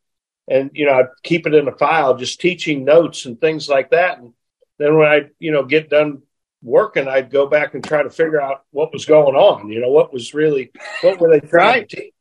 and 0.47 0.71
you 0.73 0.85
know 0.85 0.93
I'd 0.93 1.09
keep 1.23 1.45
it 1.45 1.53
in 1.53 1.67
a 1.67 1.75
file, 1.75 2.15
just 2.15 2.39
teaching 2.39 2.85
notes 2.85 3.25
and 3.25 3.39
things 3.39 3.67
like 3.67 3.91
that. 3.91 4.19
And 4.19 4.33
then 4.77 4.97
when 4.97 5.07
I 5.07 5.21
you 5.39 5.51
know 5.51 5.63
get 5.63 5.89
done 5.89 6.21
working, 6.61 7.07
I'd 7.07 7.31
go 7.31 7.47
back 7.47 7.73
and 7.73 7.83
try 7.83 8.03
to 8.03 8.09
figure 8.09 8.41
out 8.41 8.63
what 8.71 8.93
was 8.93 9.05
going 9.05 9.35
on. 9.35 9.69
You 9.69 9.81
know, 9.81 9.89
what 9.89 10.13
was 10.13 10.33
really 10.33 10.71
what 11.01 11.19
were 11.19 11.29
they 11.29 11.45
trying 11.45 11.87
to 11.87 11.95
teach? 11.95 12.13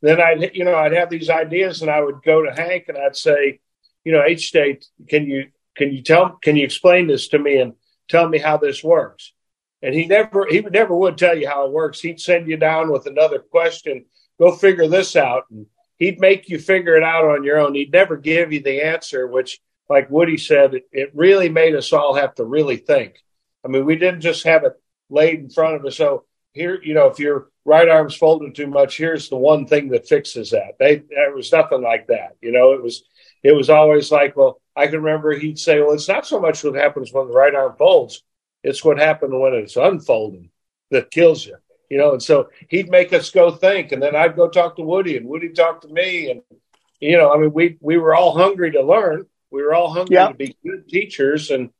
Then 0.00 0.20
I'd 0.20 0.54
you 0.54 0.64
know 0.64 0.74
I'd 0.74 0.92
have 0.92 1.10
these 1.10 1.30
ideas, 1.30 1.82
and 1.82 1.90
I 1.90 2.00
would 2.00 2.22
go 2.24 2.42
to 2.42 2.52
Hank 2.52 2.84
and 2.88 2.96
I'd 2.96 3.16
say, 3.16 3.60
you 4.04 4.12
know, 4.12 4.22
H 4.24 4.48
state, 4.48 4.86
can 5.08 5.26
you 5.26 5.48
can 5.76 5.92
you 5.92 6.02
tell 6.02 6.38
can 6.42 6.56
you 6.56 6.64
explain 6.64 7.06
this 7.06 7.28
to 7.28 7.38
me 7.38 7.58
and 7.58 7.74
tell 8.08 8.28
me 8.28 8.38
how 8.38 8.56
this 8.56 8.82
works? 8.82 9.32
And 9.82 9.94
he 9.94 10.06
never 10.06 10.46
he 10.50 10.60
never 10.60 10.94
would 10.94 11.16
tell 11.16 11.36
you 11.36 11.48
how 11.48 11.66
it 11.66 11.72
works. 11.72 12.00
He'd 12.00 12.20
send 12.20 12.48
you 12.48 12.56
down 12.56 12.90
with 12.90 13.06
another 13.06 13.38
question. 13.38 14.06
Go 14.40 14.52
figure 14.52 14.88
this 14.88 15.14
out. 15.16 15.44
And 15.50 15.66
he'd 15.98 16.20
make 16.20 16.48
you 16.48 16.58
figure 16.58 16.96
it 16.96 17.02
out 17.02 17.24
on 17.24 17.44
your 17.44 17.58
own. 17.58 17.74
He'd 17.74 17.92
never 17.92 18.16
give 18.16 18.52
you 18.52 18.60
the 18.60 18.82
answer, 18.82 19.26
which, 19.26 19.60
like 19.88 20.10
Woody 20.10 20.36
said, 20.36 20.74
it, 20.74 20.88
it 20.92 21.10
really 21.14 21.48
made 21.48 21.74
us 21.74 21.92
all 21.92 22.14
have 22.14 22.34
to 22.36 22.44
really 22.44 22.76
think. 22.76 23.22
I 23.64 23.68
mean, 23.68 23.84
we 23.84 23.96
didn't 23.96 24.20
just 24.20 24.44
have 24.44 24.64
it 24.64 24.74
laid 25.10 25.40
in 25.40 25.50
front 25.50 25.76
of 25.76 25.84
us. 25.84 25.96
So 25.96 26.24
here, 26.52 26.80
you 26.82 26.94
know, 26.94 27.06
if 27.06 27.18
your 27.18 27.48
right 27.64 27.88
arm's 27.88 28.16
folded 28.16 28.54
too 28.54 28.66
much, 28.66 28.96
here's 28.96 29.28
the 29.28 29.36
one 29.36 29.66
thing 29.66 29.88
that 29.88 30.08
fixes 30.08 30.50
that. 30.50 30.76
They 30.78 31.02
there 31.08 31.34
was 31.34 31.52
nothing 31.52 31.82
like 31.82 32.08
that. 32.08 32.36
You 32.40 32.52
know, 32.52 32.72
it 32.72 32.82
was 32.82 33.04
it 33.42 33.52
was 33.52 33.70
always 33.70 34.10
like, 34.10 34.36
well, 34.36 34.60
I 34.74 34.86
can 34.86 35.02
remember 35.02 35.32
he'd 35.32 35.58
say, 35.58 35.80
well, 35.80 35.92
it's 35.92 36.08
not 36.08 36.26
so 36.26 36.40
much 36.40 36.62
what 36.64 36.74
happens 36.74 37.12
when 37.12 37.28
the 37.28 37.34
right 37.34 37.54
arm 37.54 37.74
folds, 37.78 38.22
it's 38.62 38.84
what 38.84 38.98
happened 38.98 39.38
when 39.38 39.54
it's 39.54 39.76
unfolding 39.76 40.50
that 40.90 41.10
kills 41.10 41.46
you. 41.46 41.56
You 41.90 41.98
know, 41.98 42.12
and 42.12 42.22
so 42.22 42.50
he'd 42.68 42.90
make 42.90 43.12
us 43.14 43.30
go 43.30 43.50
think, 43.50 43.92
and 43.92 44.02
then 44.02 44.14
I'd 44.14 44.36
go 44.36 44.48
talk 44.48 44.76
to 44.76 44.82
Woody, 44.82 45.16
and 45.16 45.26
Woody 45.26 45.50
talk 45.50 45.80
to 45.82 45.88
me, 45.88 46.30
and 46.30 46.42
you 47.00 47.16
know, 47.16 47.32
I 47.32 47.38
mean, 47.38 47.52
we 47.52 47.78
we 47.80 47.96
were 47.96 48.14
all 48.14 48.36
hungry 48.36 48.72
to 48.72 48.82
learn. 48.82 49.24
We 49.50 49.62
were 49.62 49.74
all 49.74 49.90
hungry 49.90 50.16
to 50.16 50.34
be 50.34 50.56
good 50.62 50.86
teachers, 50.88 51.50
and 51.50 51.70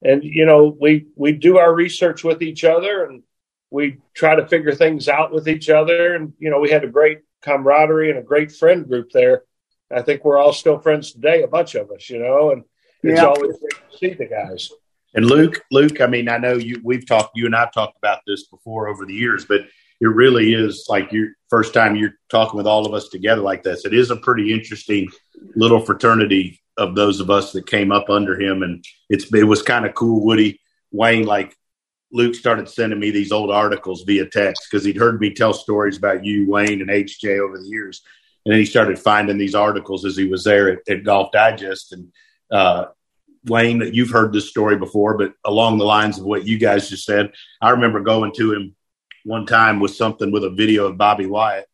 and 0.00 0.22
you 0.22 0.46
know, 0.46 0.76
we 0.80 1.06
we 1.16 1.32
do 1.32 1.58
our 1.58 1.74
research 1.74 2.22
with 2.22 2.40
each 2.40 2.62
other, 2.62 3.04
and 3.04 3.24
we 3.70 3.98
try 4.14 4.34
to 4.34 4.46
figure 4.46 4.74
things 4.74 5.08
out 5.08 5.32
with 5.32 5.48
each 5.48 5.68
other. 5.68 6.14
And, 6.14 6.32
you 6.38 6.50
know, 6.50 6.60
we 6.60 6.70
had 6.70 6.84
a 6.84 6.88
great 6.88 7.20
camaraderie 7.42 8.10
and 8.10 8.18
a 8.18 8.22
great 8.22 8.52
friend 8.52 8.86
group 8.86 9.10
there. 9.12 9.42
I 9.90 10.02
think 10.02 10.24
we're 10.24 10.38
all 10.38 10.52
still 10.52 10.78
friends 10.78 11.12
today, 11.12 11.42
a 11.42 11.48
bunch 11.48 11.74
of 11.74 11.90
us, 11.90 12.10
you 12.10 12.18
know, 12.18 12.50
and 12.50 12.64
it's 13.02 13.20
yeah. 13.20 13.26
always 13.26 13.56
great 13.58 13.90
to 13.90 13.98
see 13.98 14.14
the 14.14 14.26
guys. 14.26 14.70
And 15.14 15.26
Luke, 15.26 15.62
Luke, 15.70 16.00
I 16.00 16.06
mean, 16.06 16.28
I 16.28 16.38
know 16.38 16.54
you, 16.54 16.80
we've 16.84 17.06
talked, 17.06 17.36
you 17.36 17.46
and 17.46 17.56
I've 17.56 17.72
talked 17.72 17.96
about 17.96 18.20
this 18.26 18.46
before 18.46 18.88
over 18.88 19.06
the 19.06 19.14
years, 19.14 19.44
but 19.46 19.62
it 20.00 20.06
really 20.06 20.54
is 20.54 20.86
like 20.88 21.10
your 21.12 21.28
first 21.48 21.74
time 21.74 21.96
you're 21.96 22.14
talking 22.30 22.56
with 22.56 22.66
all 22.66 22.86
of 22.86 22.94
us 22.94 23.08
together 23.08 23.40
like 23.40 23.62
this. 23.62 23.84
It 23.84 23.94
is 23.94 24.10
a 24.10 24.16
pretty 24.16 24.52
interesting 24.52 25.08
little 25.56 25.80
fraternity 25.80 26.60
of 26.76 26.94
those 26.94 27.20
of 27.20 27.30
us 27.30 27.52
that 27.52 27.66
came 27.66 27.90
up 27.90 28.08
under 28.08 28.40
him. 28.40 28.62
And 28.62 28.84
it's, 29.08 29.32
it 29.32 29.44
was 29.44 29.62
kind 29.62 29.84
of 29.84 29.94
cool. 29.94 30.24
Woody 30.24 30.60
Wayne, 30.92 31.24
like 31.26 31.56
Luke 32.12 32.34
started 32.34 32.68
sending 32.68 33.00
me 33.00 33.10
these 33.10 33.32
old 33.32 33.50
articles 33.50 34.02
via 34.02 34.26
text 34.26 34.68
because 34.70 34.84
he'd 34.84 34.96
heard 34.96 35.20
me 35.20 35.34
tell 35.34 35.52
stories 35.52 35.98
about 35.98 36.24
you, 36.24 36.48
Wayne, 36.48 36.80
and 36.80 36.90
HJ 36.90 37.40
over 37.40 37.58
the 37.58 37.68
years. 37.68 38.02
And 38.44 38.52
then 38.52 38.60
he 38.60 38.66
started 38.66 38.98
finding 38.98 39.36
these 39.36 39.54
articles 39.54 40.04
as 40.04 40.16
he 40.16 40.26
was 40.26 40.44
there 40.44 40.70
at, 40.70 40.78
at 40.88 41.04
Golf 41.04 41.32
Digest. 41.32 41.92
And 41.92 42.12
uh, 42.50 42.86
Wayne, 43.48 43.78
that 43.78 43.94
you've 43.94 44.10
heard 44.10 44.32
this 44.32 44.48
story 44.48 44.76
before, 44.76 45.16
but 45.16 45.32
along 45.44 45.78
the 45.78 45.84
lines 45.84 46.18
of 46.18 46.24
what 46.24 46.46
you 46.46 46.58
guys 46.58 46.88
just 46.88 47.04
said, 47.04 47.32
I 47.60 47.70
remember 47.70 48.00
going 48.00 48.32
to 48.34 48.52
him 48.52 48.76
one 49.24 49.46
time 49.46 49.80
with 49.80 49.94
something 49.94 50.30
with 50.30 50.44
a 50.44 50.50
video 50.50 50.86
of 50.86 50.98
Bobby 50.98 51.26
Wyatt 51.26 51.66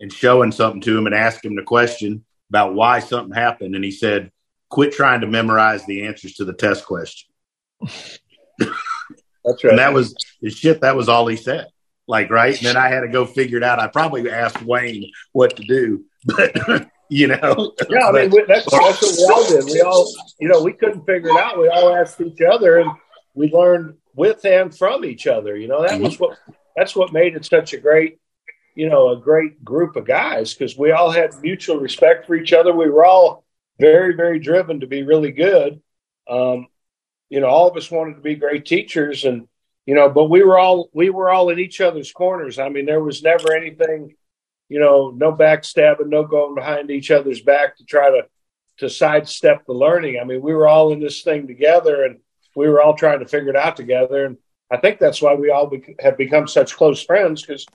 and 0.00 0.12
showing 0.12 0.52
something 0.52 0.80
to 0.82 0.96
him 0.96 1.06
and 1.06 1.14
asking 1.14 1.52
him 1.52 1.56
the 1.56 1.62
question 1.62 2.24
about 2.50 2.74
why 2.74 2.98
something 3.00 3.34
happened. 3.34 3.74
And 3.74 3.84
he 3.84 3.90
said, 3.90 4.30
Quit 4.70 4.92
trying 4.92 5.22
to 5.22 5.26
memorize 5.26 5.84
the 5.86 6.06
answers 6.06 6.34
to 6.34 6.44
the 6.44 6.52
test 6.52 6.84
question. 6.84 7.30
That's 8.58 9.64
right. 9.64 9.70
And 9.70 9.78
that 9.78 9.94
was 9.94 10.14
the 10.42 10.50
shit. 10.50 10.82
That 10.82 10.96
was 10.96 11.08
all 11.08 11.26
he 11.26 11.36
said. 11.36 11.68
Like, 12.06 12.30
right. 12.30 12.56
And 12.56 12.66
then 12.66 12.76
I 12.76 12.88
had 12.88 13.00
to 13.00 13.08
go 13.08 13.24
figure 13.24 13.56
it 13.56 13.62
out. 13.62 13.78
I 13.78 13.86
probably 13.86 14.30
asked 14.30 14.62
Wayne 14.62 15.10
what 15.32 15.56
to 15.56 15.62
do, 15.62 16.04
but 16.24 16.54
you 17.08 17.28
know. 17.28 17.72
Yeah, 17.88 18.06
I 18.08 18.12
mean, 18.12 18.30
that's, 18.46 18.70
that's 18.70 19.02
what 19.02 19.16
we 19.16 19.24
all 19.32 19.48
did. 19.48 19.64
We 19.64 19.80
all, 19.80 20.12
you 20.38 20.48
know, 20.48 20.62
we 20.62 20.72
couldn't 20.72 21.06
figure 21.06 21.30
it 21.30 21.36
out. 21.36 21.58
We 21.58 21.68
all 21.68 21.94
asked 21.94 22.20
each 22.20 22.40
other, 22.40 22.78
and 22.78 22.90
we 23.34 23.50
learned 23.50 23.94
with 24.14 24.44
and 24.44 24.76
from 24.76 25.04
each 25.04 25.26
other. 25.26 25.56
You 25.56 25.68
know, 25.68 25.82
that 25.82 25.92
mm-hmm. 25.92 26.04
was 26.04 26.18
what 26.18 26.38
that's 26.76 26.94
what 26.94 27.12
made 27.12 27.34
it 27.34 27.44
such 27.44 27.72
a 27.72 27.78
great, 27.78 28.18
you 28.74 28.88
know, 28.88 29.10
a 29.10 29.20
great 29.20 29.64
group 29.64 29.96
of 29.96 30.06
guys 30.06 30.54
because 30.54 30.78
we 30.78 30.92
all 30.92 31.10
had 31.10 31.34
mutual 31.42 31.78
respect 31.78 32.26
for 32.26 32.36
each 32.36 32.52
other. 32.52 32.74
We 32.74 32.88
were 32.88 33.04
all 33.04 33.44
very, 33.80 34.14
very 34.14 34.38
driven 34.38 34.80
to 34.80 34.86
be 34.86 35.02
really 35.02 35.32
good. 35.32 35.80
Um, 36.28 36.68
you 37.28 37.40
know, 37.40 37.48
all 37.48 37.68
of 37.68 37.76
us 37.76 37.90
wanted 37.90 38.14
to 38.14 38.20
be 38.20 38.36
great 38.36 38.64
teachers 38.64 39.24
and, 39.24 39.48
you 39.86 39.94
know, 39.94 40.08
but 40.08 40.24
we 40.24 40.42
were 40.42 40.58
all, 40.58 40.88
we 40.92 41.10
were 41.10 41.30
all 41.30 41.50
in 41.50 41.58
each 41.58 41.80
other's 41.80 42.12
corners. 42.12 42.58
I 42.58 42.68
mean, 42.68 42.86
there 42.86 43.02
was 43.02 43.22
never 43.22 43.54
anything, 43.54 44.14
you 44.68 44.78
know, 44.78 45.10
no 45.10 45.32
backstabbing, 45.32 46.08
no 46.08 46.24
going 46.24 46.54
behind 46.54 46.90
each 46.90 47.10
other's 47.10 47.40
back 47.40 47.76
to 47.76 47.84
try 47.84 48.10
to, 48.10 48.26
to 48.78 48.90
sidestep 48.90 49.64
the 49.66 49.72
learning. 49.72 50.18
I 50.20 50.24
mean, 50.24 50.42
we 50.42 50.54
were 50.54 50.68
all 50.68 50.92
in 50.92 51.00
this 51.00 51.22
thing 51.22 51.46
together 51.46 52.04
and 52.04 52.18
we 52.54 52.68
were 52.68 52.82
all 52.82 52.94
trying 52.94 53.20
to 53.20 53.26
figure 53.26 53.50
it 53.50 53.56
out 53.56 53.76
together. 53.76 54.26
And 54.26 54.36
I 54.70 54.76
think 54.76 54.98
that's 54.98 55.22
why 55.22 55.34
we 55.34 55.50
all 55.50 55.66
be- 55.66 55.96
have 56.00 56.18
become 56.18 56.46
such 56.46 56.76
close 56.76 57.02
friends 57.02 57.42
because, 57.42 57.66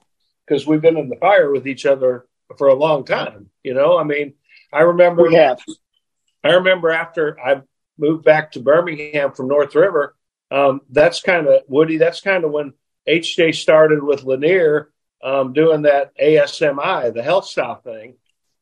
because 0.45 0.67
we've 0.67 0.81
been 0.81 0.97
in 0.97 1.09
the 1.09 1.15
fire 1.15 1.51
with 1.51 1.67
each 1.67 1.85
other 1.85 2.25
for 2.57 2.67
a 2.67 2.75
long 2.75 3.05
time. 3.05 3.49
You 3.63 3.73
know, 3.73 3.97
I 3.97 4.03
mean, 4.03 4.35
I 4.71 4.81
remember, 4.81 5.23
we 5.23 5.35
have. 5.35 5.59
I 6.43 6.53
remember 6.53 6.91
after 6.91 7.39
I 7.39 7.61
moved 7.97 8.25
back 8.25 8.51
to 8.51 8.59
Birmingham 8.59 9.31
from 9.31 9.47
North 9.47 9.75
River, 9.75 10.15
um, 10.51 10.81
that's 10.89 11.21
kind 11.21 11.47
of 11.47 11.63
Woody. 11.67 11.97
That's 11.97 12.21
kind 12.21 12.43
of 12.43 12.51
when 12.51 12.73
HJ 13.07 13.55
started 13.55 14.03
with 14.03 14.23
Lanier 14.23 14.91
um, 15.23 15.53
doing 15.53 15.83
that 15.83 16.11
ASMI, 16.17 17.13
the 17.13 17.21
HealthSouth 17.21 17.83
thing, 17.83 18.15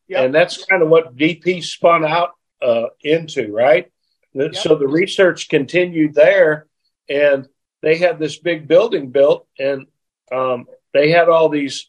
yep. 0.07 0.25
and 0.25 0.35
that's 0.35 0.63
kind 0.65 0.83
of 0.83 0.89
what 0.89 1.15
DP 1.17 1.63
spun 1.63 2.05
out 2.05 2.31
uh, 2.61 2.87
into, 3.01 3.51
right? 3.51 3.91
Yep. 4.33 4.55
So 4.55 4.75
the 4.75 4.87
research 4.87 5.49
continued 5.49 6.13
there, 6.13 6.67
and 7.09 7.47
they 7.81 7.97
had 7.97 8.19
this 8.19 8.37
big 8.37 8.67
building 8.67 9.11
built, 9.11 9.47
and 9.59 9.87
um, 10.31 10.67
they 10.93 11.11
had 11.11 11.29
all 11.29 11.49
these 11.49 11.87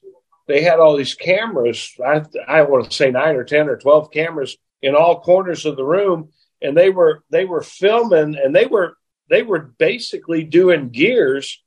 they 0.48 0.62
had 0.62 0.80
all 0.80 0.96
these 0.96 1.14
cameras. 1.14 1.94
I, 2.04 2.22
I 2.48 2.62
want 2.62 2.90
to 2.90 2.96
say 2.96 3.10
nine 3.10 3.36
or 3.36 3.44
ten 3.44 3.68
or 3.68 3.76
twelve 3.76 4.10
cameras 4.10 4.56
in 4.80 4.94
all 4.96 5.20
corners 5.20 5.64
of 5.64 5.76
the 5.76 5.84
room, 5.84 6.30
and 6.60 6.76
they 6.76 6.90
were 6.90 7.22
they 7.30 7.44
were 7.44 7.62
filming 7.62 8.36
and 8.36 8.54
they 8.54 8.66
were 8.66 8.96
they 9.28 9.42
were 9.42 9.72
basically 9.78 10.44
doing 10.44 10.90
gears. 10.90 11.62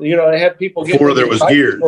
You 0.00 0.16
know, 0.16 0.30
they 0.30 0.40
had 0.40 0.58
people 0.58 0.84
before 0.84 1.14
there 1.14 1.28
was 1.28 1.42
gears 1.48 1.80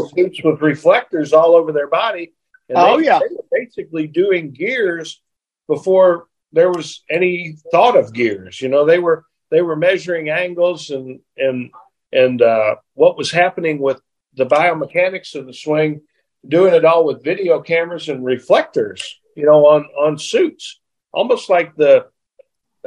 with 0.45 0.61
reflectors 0.61 1.33
all 1.33 1.54
over 1.54 1.73
their 1.73 1.88
body. 1.88 2.33
And 2.69 2.78
oh 2.78 2.99
they, 2.99 3.07
yeah, 3.07 3.19
they 3.19 3.35
were 3.35 3.45
basically 3.50 4.07
doing 4.07 4.52
gears 4.52 5.21
before 5.69 6.26
there 6.52 6.71
was 6.71 7.02
any 7.11 7.57
thought 7.71 7.97
of 7.97 8.12
gears. 8.12 8.61
You 8.61 8.69
know, 8.69 8.85
they 8.85 8.99
were 8.99 9.25
they 9.50 9.62
were 9.62 9.76
measuring 9.76 10.28
angles 10.28 10.90
and 10.90 11.21
and 11.37 11.71
and 12.12 12.42
uh, 12.42 12.76
what 12.95 13.16
was 13.16 13.31
happening 13.31 13.78
with 13.78 14.00
the 14.35 14.47
biomechanics 14.47 15.35
of 15.35 15.47
the 15.47 15.54
swing, 15.54 16.02
doing 16.47 16.75
it 16.75 16.85
all 16.85 17.04
with 17.04 17.25
video 17.25 17.61
cameras 17.61 18.09
and 18.09 18.25
reflectors. 18.25 19.19
You 19.37 19.47
know, 19.47 19.66
on 19.66 19.85
on 19.99 20.19
suits, 20.19 20.81
almost 21.12 21.49
like 21.49 21.75
the 21.76 22.07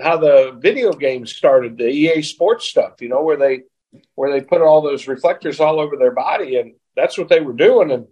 how 0.01 0.17
the 0.17 0.58
video 0.60 0.91
games 0.94 1.34
started, 1.36 1.77
the 1.77 1.88
EA 1.88 2.22
Sports 2.22 2.67
stuff, 2.67 3.01
you 3.01 3.10
know, 3.10 3.24
where 3.24 3.38
they 3.38 3.63
where 4.15 4.31
they 4.31 4.41
put 4.45 4.61
all 4.61 4.81
those 4.81 5.07
reflectors 5.07 5.59
all 5.59 5.79
over 5.79 5.97
their 5.97 6.11
body, 6.11 6.57
and 6.57 6.75
that's 6.95 7.17
what 7.17 7.29
they 7.29 7.41
were 7.41 7.53
doing. 7.53 7.91
And 7.91 8.07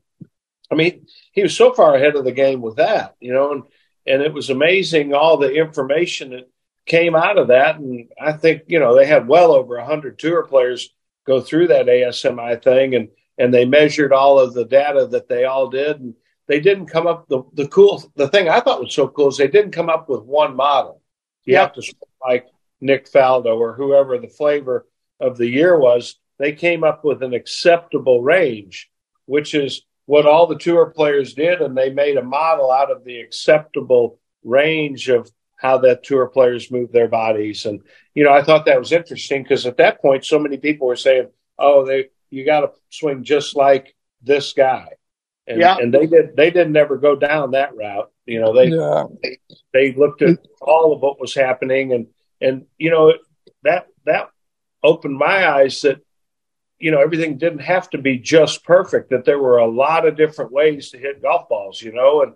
I 0.72 0.76
mean, 0.76 1.08
he 1.32 1.44
was 1.44 1.56
so 1.56 1.74
far 1.74 1.96
ahead 1.96 2.16
of 2.16 2.26
the 2.26 2.32
game 2.32 2.62
with 2.62 2.78
that, 2.78 3.16
you 3.20 3.34
know, 3.34 3.52
and 3.52 3.64
and 4.06 4.22
it 4.22 4.34
was 4.34 4.50
amazing 4.50 5.14
all 5.14 5.38
the 5.38 5.54
information 5.54 6.32
that 6.32 6.50
came 6.86 7.16
out 7.16 7.38
of 7.38 7.48
that. 7.48 7.78
And 7.78 8.10
I 8.20 8.34
think 8.34 8.64
you 8.68 8.80
know 8.80 8.96
they 8.96 9.06
had 9.06 9.28
well 9.28 9.52
over 9.52 9.78
a 9.78 9.86
hundred 9.86 10.20
tour 10.20 10.44
players 10.44 10.90
go 11.26 11.42
through 11.42 11.68
that 11.68 11.88
ASMI 11.88 12.62
thing, 12.62 12.96
and 12.96 13.10
and 13.38 13.54
they 13.54 13.66
measured 13.66 14.14
all 14.14 14.40
of 14.40 14.54
the 14.54 14.66
data 14.66 15.08
that 15.08 15.28
they 15.28 15.46
all 15.46 15.70
did, 15.70 16.00
and 16.00 16.16
they 16.48 16.60
didn't 16.60 16.88
come 16.88 17.08
up 17.08 17.28
the 17.28 17.44
the 17.54 17.68
cool 17.68 18.04
the 18.16 18.28
thing 18.28 18.50
I 18.50 18.60
thought 18.60 18.82
was 18.82 18.94
so 18.94 19.08
cool 19.08 19.30
is 19.30 19.38
they 19.38 19.48
didn't 19.48 19.72
come 19.72 19.90
up 19.90 20.10
with 20.10 20.24
one 20.24 20.56
model 20.56 21.02
you 21.46 21.58
have 21.58 21.74
to 21.74 21.94
like 22.24 22.48
Nick 22.82 23.12
Faldo 23.12 23.58
or 23.58 23.74
whoever 23.74 24.18
the 24.18 24.28
flavor 24.28 24.88
of 25.20 25.38
the 25.38 25.48
year 25.48 25.78
was. 25.78 26.16
They 26.40 26.54
came 26.54 26.84
up 26.84 27.06
with 27.06 27.22
an 27.22 27.34
acceptable 27.34 28.22
range, 28.22 28.90
which 29.26 29.54
is 29.54 29.84
what 30.06 30.26
all 30.26 30.48
the 30.48 30.58
tour 30.58 30.88
players 30.88 31.34
did, 31.34 31.62
and 31.62 31.78
they 31.78 31.90
made 31.90 32.18
a 32.18 32.24
model 32.24 32.72
out 32.72 32.92
of 32.92 33.04
the 33.04 33.20
acceptable 33.20 34.20
range 34.44 35.10
of 35.10 35.32
how 35.58 35.78
that 35.78 36.04
tour 36.04 36.28
players 36.28 36.72
move 36.72 36.92
their 36.92 37.08
bodies. 37.08 37.66
And 37.66 37.82
you 38.14 38.24
know, 38.24 38.34
I 38.34 38.44
thought 38.44 38.66
that 38.66 38.80
was 38.80 38.92
interesting 38.92 39.44
because 39.44 39.66
at 39.66 39.78
that 39.78 40.02
point, 40.02 40.26
so 40.26 40.38
many 40.38 40.58
people 40.58 40.88
were 40.88 40.96
saying, 40.96 41.30
"Oh, 41.58 41.86
they 41.86 42.10
you 42.30 42.46
got 42.46 42.62
to 42.62 42.72
swing 42.90 43.24
just 43.24 43.56
like 43.56 43.96
this 44.22 44.54
guy," 44.54 44.90
and, 45.48 45.62
yeah. 45.62 45.78
and 45.78 45.94
they 45.94 46.06
did. 46.06 46.36
They 46.36 46.52
didn't 46.52 46.76
ever 46.76 46.98
go 46.98 47.16
down 47.16 47.52
that 47.52 47.76
route. 47.76 48.12
You 48.26 48.42
know, 48.42 48.54
they, 48.54 48.68
yeah. 48.68 49.06
they 49.22 49.38
they 49.74 49.94
looked 49.94 50.22
at 50.22 50.38
all 50.62 50.94
of 50.94 51.02
what 51.02 51.20
was 51.20 51.34
happening, 51.34 51.94
and 51.94 52.08
and 52.42 52.66
you 52.78 52.90
know 52.90 53.14
that 53.64 53.88
that 54.06 54.30
opened 54.84 55.18
my 55.18 55.48
eyes 55.48 55.82
that 55.82 56.02
you 56.80 56.92
know 56.92 57.02
everything 57.02 57.38
didn't 57.38 57.60
have 57.60 57.90
to 57.92 57.98
be 57.98 58.18
just 58.18 58.64
perfect. 58.64 59.10
That 59.10 59.26
there 59.26 59.40
were 59.40 59.58
a 59.58 59.70
lot 59.70 60.08
of 60.08 60.18
different 60.18 60.52
ways 60.52 60.92
to 60.92 60.98
hit 60.98 61.22
golf 61.22 61.50
balls. 61.50 61.82
You 61.82 61.94
know, 61.94 62.24
and 62.24 62.34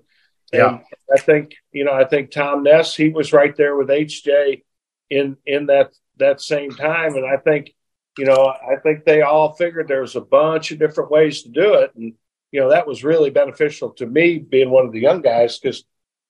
yeah. 0.53 0.69
and 0.69 0.81
I 1.13 1.19
think 1.19 1.55
you 1.71 1.83
know 1.83 1.93
I 1.93 2.05
think 2.05 2.31
Tom 2.31 2.63
Ness 2.63 2.95
he 2.95 3.09
was 3.09 3.33
right 3.33 3.55
there 3.55 3.75
with 3.75 3.89
HJ 3.89 4.63
in 5.09 5.37
in 5.45 5.67
that 5.67 5.93
that 6.17 6.41
same 6.41 6.71
time, 6.71 7.15
and 7.15 7.25
I 7.25 7.37
think 7.37 7.73
you 8.17 8.25
know 8.25 8.45
I 8.45 8.77
think 8.81 9.05
they 9.05 9.21
all 9.21 9.53
figured 9.53 9.87
there 9.87 10.01
was 10.01 10.15
a 10.15 10.21
bunch 10.21 10.71
of 10.71 10.79
different 10.79 11.11
ways 11.11 11.43
to 11.43 11.49
do 11.49 11.75
it, 11.75 11.91
and 11.95 12.13
you 12.51 12.59
know, 12.59 12.69
that 12.69 12.87
was 12.87 13.03
really 13.03 13.29
beneficial 13.29 13.91
to 13.91 14.05
me 14.05 14.39
being 14.39 14.69
one 14.69 14.85
of 14.85 14.91
the 14.91 14.99
young 14.99 15.21
guys 15.21 15.59
because 15.59 15.83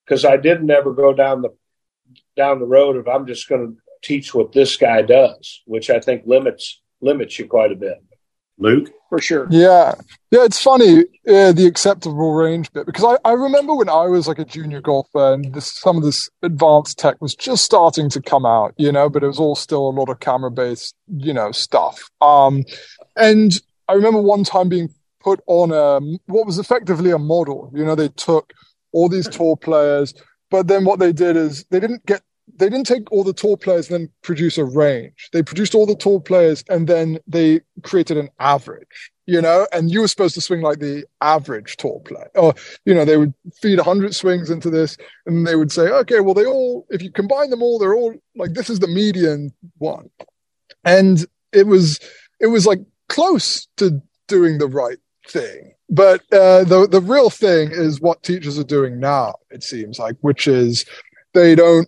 because 0.05 0.25
I 0.25 0.37
didn't 0.37 0.71
ever 0.71 0.93
go 0.93 1.13
down 1.13 1.41
the 1.41 1.55
down 2.35 2.59
the 2.59 2.65
road 2.65 2.95
of 2.95 3.07
I'm 3.07 3.27
just 3.27 3.47
going 3.47 3.67
to 3.67 3.81
teach 4.01 4.33
what 4.33 4.51
this 4.51 4.77
guy 4.77 5.01
does, 5.01 5.61
which 5.65 5.89
I 5.89 5.99
think 5.99 6.23
limits 6.25 6.81
limits 7.01 7.37
you 7.37 7.47
quite 7.47 7.71
a 7.71 7.75
bit. 7.75 8.03
Luke? 8.57 8.91
for 9.09 9.19
sure. 9.19 9.47
Yeah, 9.49 9.95
yeah, 10.31 10.43
it's 10.43 10.61
funny 10.61 11.01
uh, 11.27 11.51
the 11.51 11.65
acceptable 11.65 12.33
range 12.33 12.71
bit 12.73 12.85
because 12.85 13.03
I, 13.03 13.29
I 13.29 13.33
remember 13.33 13.75
when 13.75 13.89
I 13.89 14.05
was 14.07 14.27
like 14.27 14.39
a 14.39 14.45
junior 14.45 14.81
golfer 14.81 15.33
and 15.33 15.53
this, 15.53 15.67
some 15.79 15.97
of 15.97 16.03
this 16.03 16.29
advanced 16.43 16.99
tech 16.99 17.21
was 17.21 17.35
just 17.35 17.63
starting 17.63 18.09
to 18.11 18.21
come 18.21 18.45
out, 18.45 18.73
you 18.77 18.91
know, 18.91 19.09
but 19.09 19.23
it 19.23 19.27
was 19.27 19.39
all 19.39 19.55
still 19.55 19.87
a 19.87 19.91
lot 19.91 20.09
of 20.09 20.19
camera 20.19 20.51
based, 20.51 20.95
you 21.07 21.33
know, 21.33 21.51
stuff. 21.51 22.09
Um, 22.21 22.63
and 23.15 23.59
I 23.87 23.93
remember 23.93 24.21
one 24.21 24.43
time 24.43 24.69
being 24.69 24.89
put 25.21 25.41
on 25.47 25.71
a 25.71 25.99
what 26.25 26.45
was 26.45 26.59
effectively 26.59 27.11
a 27.11 27.19
model. 27.19 27.71
You 27.73 27.85
know, 27.85 27.95
they 27.95 28.09
took 28.09 28.53
all 28.91 29.09
these 29.09 29.27
tour 29.27 29.55
players, 29.55 30.13
but 30.49 30.67
then 30.67 30.85
what 30.85 30.99
they 30.99 31.13
did 31.13 31.35
is 31.37 31.65
they 31.69 31.79
didn't 31.79 32.05
get 32.05 32.21
they 32.55 32.69
didn't 32.69 32.87
take 32.87 33.11
all 33.11 33.23
the 33.23 33.33
tour 33.33 33.57
players 33.57 33.89
and 33.89 33.99
then 33.99 34.09
produce 34.21 34.57
a 34.57 34.65
range. 34.65 35.29
They 35.33 35.43
produced 35.43 35.75
all 35.75 35.85
the 35.85 35.95
tour 35.95 36.19
players 36.19 36.63
and 36.69 36.87
then 36.87 37.19
they 37.27 37.61
created 37.83 38.17
an 38.17 38.29
average, 38.39 39.11
you 39.25 39.41
know, 39.41 39.67
and 39.73 39.91
you 39.91 40.01
were 40.01 40.07
supposed 40.07 40.35
to 40.35 40.41
swing 40.41 40.61
like 40.61 40.79
the 40.79 41.05
average 41.21 41.77
tour 41.77 41.99
player. 42.05 42.29
Or, 42.35 42.53
you 42.85 42.93
know, 42.93 43.05
they 43.05 43.17
would 43.17 43.33
feed 43.61 43.77
100 43.77 44.15
swings 44.15 44.49
into 44.49 44.69
this 44.69 44.97
and 45.25 45.45
they 45.45 45.55
would 45.55 45.71
say, 45.71 45.83
okay, 45.83 46.21
well, 46.21 46.33
they 46.33 46.45
all, 46.45 46.85
if 46.89 47.01
you 47.01 47.11
combine 47.11 47.49
them 47.49 47.61
all, 47.61 47.79
they're 47.79 47.95
all 47.95 48.15
like, 48.35 48.53
this 48.53 48.69
is 48.69 48.79
the 48.79 48.87
median 48.87 49.51
one. 49.77 50.09
And 50.83 51.25
it 51.51 51.67
was, 51.67 51.99
it 52.39 52.47
was 52.47 52.65
like 52.65 52.79
close 53.09 53.67
to 53.77 54.01
doing 54.27 54.57
the 54.57 54.67
right 54.67 54.99
thing. 55.27 55.73
But 55.89 56.21
uh, 56.33 56.65
the 56.65 56.87
the 56.89 56.99
real 56.99 57.29
thing 57.29 57.71
is 57.71 58.01
what 58.01 58.21
teachers 58.21 58.59
are 58.59 58.63
doing 58.63 58.99
now. 58.99 59.35
It 59.51 59.63
seems 59.63 59.99
like, 59.99 60.17
which 60.19 60.45
is 60.47 60.85
they 61.33 61.55
don't 61.55 61.87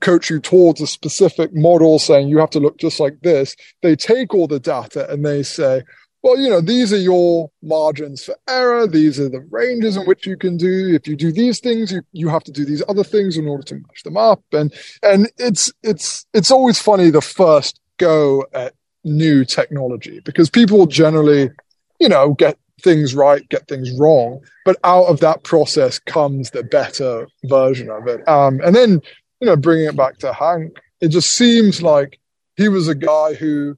coach 0.00 0.30
you 0.30 0.40
towards 0.40 0.80
a 0.80 0.86
specific 0.86 1.54
model 1.54 1.98
saying 1.98 2.28
you 2.28 2.38
have 2.38 2.50
to 2.50 2.60
look 2.60 2.78
just 2.78 3.00
like 3.00 3.20
this. 3.22 3.54
They 3.82 3.96
take 3.96 4.34
all 4.34 4.46
the 4.46 4.60
data 4.60 5.10
and 5.10 5.24
they 5.24 5.42
say, 5.42 5.82
well, 6.22 6.38
you 6.38 6.50
know, 6.50 6.60
these 6.60 6.92
are 6.92 6.98
your 6.98 7.50
margins 7.62 8.24
for 8.24 8.36
error. 8.46 8.86
These 8.86 9.18
are 9.18 9.28
the 9.28 9.40
ranges 9.50 9.96
in 9.96 10.04
which 10.04 10.26
you 10.26 10.36
can 10.36 10.56
do. 10.56 10.94
If 10.94 11.08
you 11.08 11.16
do 11.16 11.32
these 11.32 11.60
things, 11.60 11.92
you, 11.92 12.02
you 12.12 12.28
have 12.28 12.44
to 12.44 12.52
do 12.52 12.64
these 12.64 12.82
other 12.88 13.04
things 13.04 13.38
in 13.38 13.48
order 13.48 13.62
to 13.64 13.76
match 13.76 14.02
them 14.04 14.16
up. 14.16 14.42
And, 14.52 14.72
and 15.02 15.30
it's, 15.38 15.72
it's, 15.82 16.26
it's 16.34 16.50
always 16.50 16.78
funny 16.78 17.08
the 17.10 17.22
first 17.22 17.80
go 17.96 18.44
at 18.52 18.74
new 19.02 19.44
technology 19.46 20.20
because 20.24 20.50
people 20.50 20.84
generally, 20.84 21.50
you 21.98 22.08
know, 22.08 22.34
get 22.34 22.58
things 22.82 23.14
right, 23.14 23.48
get 23.48 23.66
things 23.66 23.90
wrong. 23.98 24.40
But 24.66 24.76
out 24.84 25.04
of 25.04 25.20
that 25.20 25.42
process 25.44 25.98
comes 25.98 26.50
the 26.50 26.64
better 26.64 27.28
version 27.44 27.88
of 27.88 28.06
it. 28.06 28.26
Um, 28.28 28.60
and 28.62 28.74
then 28.74 29.00
you 29.40 29.46
know, 29.46 29.56
bringing 29.56 29.86
it 29.86 29.96
back 29.96 30.18
to 30.18 30.32
Hank, 30.32 30.78
it 31.00 31.08
just 31.08 31.34
seems 31.34 31.82
like 31.82 32.18
he 32.56 32.68
was 32.68 32.88
a 32.88 32.94
guy 32.94 33.34
who 33.34 33.76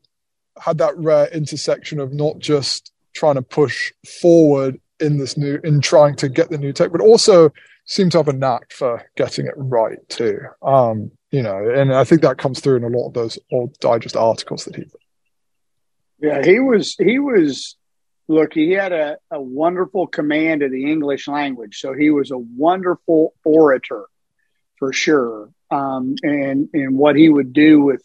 had 0.60 0.78
that 0.78 0.96
rare 0.98 1.28
intersection 1.28 2.00
of 2.00 2.12
not 2.12 2.38
just 2.38 2.92
trying 3.14 3.36
to 3.36 3.42
push 3.42 3.92
forward 4.20 4.80
in 5.00 5.18
this 5.18 5.36
new, 5.36 5.58
in 5.64 5.80
trying 5.80 6.16
to 6.16 6.28
get 6.28 6.50
the 6.50 6.58
new 6.58 6.72
tech, 6.72 6.92
but 6.92 7.00
also 7.00 7.50
seemed 7.84 8.12
to 8.12 8.18
have 8.18 8.28
a 8.28 8.32
knack 8.32 8.72
for 8.72 9.08
getting 9.16 9.46
it 9.46 9.54
right 9.56 9.98
too. 10.08 10.38
Um, 10.62 11.10
you 11.30 11.42
know, 11.42 11.70
and 11.74 11.92
I 11.92 12.04
think 12.04 12.22
that 12.22 12.38
comes 12.38 12.60
through 12.60 12.76
in 12.76 12.84
a 12.84 12.88
lot 12.88 13.08
of 13.08 13.14
those 13.14 13.38
old 13.50 13.78
digest 13.78 14.16
articles 14.16 14.64
that 14.64 14.76
he 14.76 14.82
did. 14.82 14.92
Yeah, 16.20 16.44
he 16.44 16.60
was, 16.60 16.94
he 16.96 17.18
was, 17.18 17.76
look, 18.28 18.52
he 18.52 18.72
had 18.72 18.92
a, 18.92 19.16
a 19.30 19.40
wonderful 19.40 20.06
command 20.06 20.62
of 20.62 20.70
the 20.70 20.90
English 20.90 21.26
language. 21.26 21.80
So 21.80 21.94
he 21.94 22.10
was 22.10 22.30
a 22.30 22.38
wonderful 22.38 23.34
orator 23.44 24.04
for 24.82 24.92
sure. 24.92 25.48
Um, 25.70 26.16
and 26.24 26.68
and 26.72 26.98
what 26.98 27.14
he 27.14 27.28
would 27.28 27.52
do 27.52 27.80
with 27.82 28.02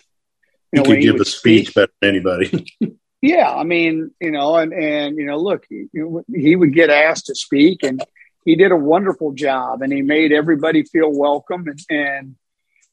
you 0.71 0.83
know, 0.83 0.89
he 0.91 0.97
could 0.97 1.01
give 1.01 1.21
a 1.21 1.25
speech, 1.25 1.69
speak, 1.69 1.73
better 1.73 1.91
than 2.01 2.09
anybody. 2.11 2.67
yeah, 3.21 3.51
I 3.51 3.63
mean, 3.63 4.11
you 4.21 4.29
know, 4.29 4.57
and 4.57 4.71
and 4.71 5.17
you 5.17 5.25
know, 5.25 5.37
look, 5.37 5.65
he, 5.67 5.87
he 6.31 6.55
would 6.55 6.75
get 6.75 6.91
asked 6.91 7.25
to 7.25 7.35
speak, 7.35 7.81
and 7.81 7.99
he 8.45 8.55
did 8.55 8.71
a 8.71 8.77
wonderful 8.77 9.31
job, 9.31 9.81
and 9.81 9.91
he 9.91 10.03
made 10.03 10.31
everybody 10.31 10.83
feel 10.83 11.11
welcome, 11.11 11.65
and, 11.67 11.79
and 11.89 12.35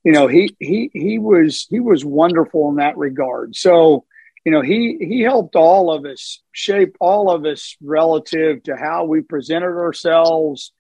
you 0.02 0.12
know, 0.12 0.26
he 0.26 0.56
he 0.58 0.90
he 0.94 1.18
was 1.18 1.66
he 1.68 1.80
was 1.80 2.06
wonderful 2.06 2.70
in 2.70 2.76
that 2.76 2.96
regard. 2.96 3.54
So, 3.54 4.06
you 4.46 4.52
know, 4.52 4.62
he 4.62 4.96
he 4.98 5.20
helped 5.20 5.56
all 5.56 5.92
of 5.92 6.06
us 6.06 6.40
shape 6.52 6.96
all 7.00 7.30
of 7.30 7.44
us 7.44 7.76
relative 7.82 8.62
to 8.62 8.76
how 8.78 9.04
we 9.04 9.20
presented 9.20 9.76
ourselves 9.76 10.72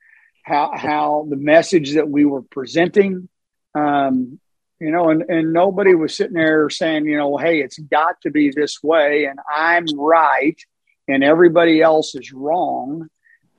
how 0.44 0.72
how 0.76 1.26
the 1.28 1.36
message 1.36 1.94
that 1.94 2.08
we 2.08 2.24
were 2.24 2.42
presenting 2.42 3.28
um, 3.74 4.38
you 4.78 4.90
know 4.90 5.08
and 5.08 5.22
and 5.28 5.52
nobody 5.52 5.94
was 5.94 6.14
sitting 6.16 6.34
there 6.34 6.70
saying 6.70 7.06
you 7.06 7.16
know 7.16 7.36
hey 7.36 7.60
it's 7.60 7.78
got 7.78 8.20
to 8.20 8.30
be 8.30 8.50
this 8.50 8.82
way 8.82 9.24
and 9.24 9.38
i'm 9.52 9.86
right 9.98 10.60
and 11.08 11.24
everybody 11.24 11.80
else 11.82 12.14
is 12.14 12.32
wrong 12.32 13.08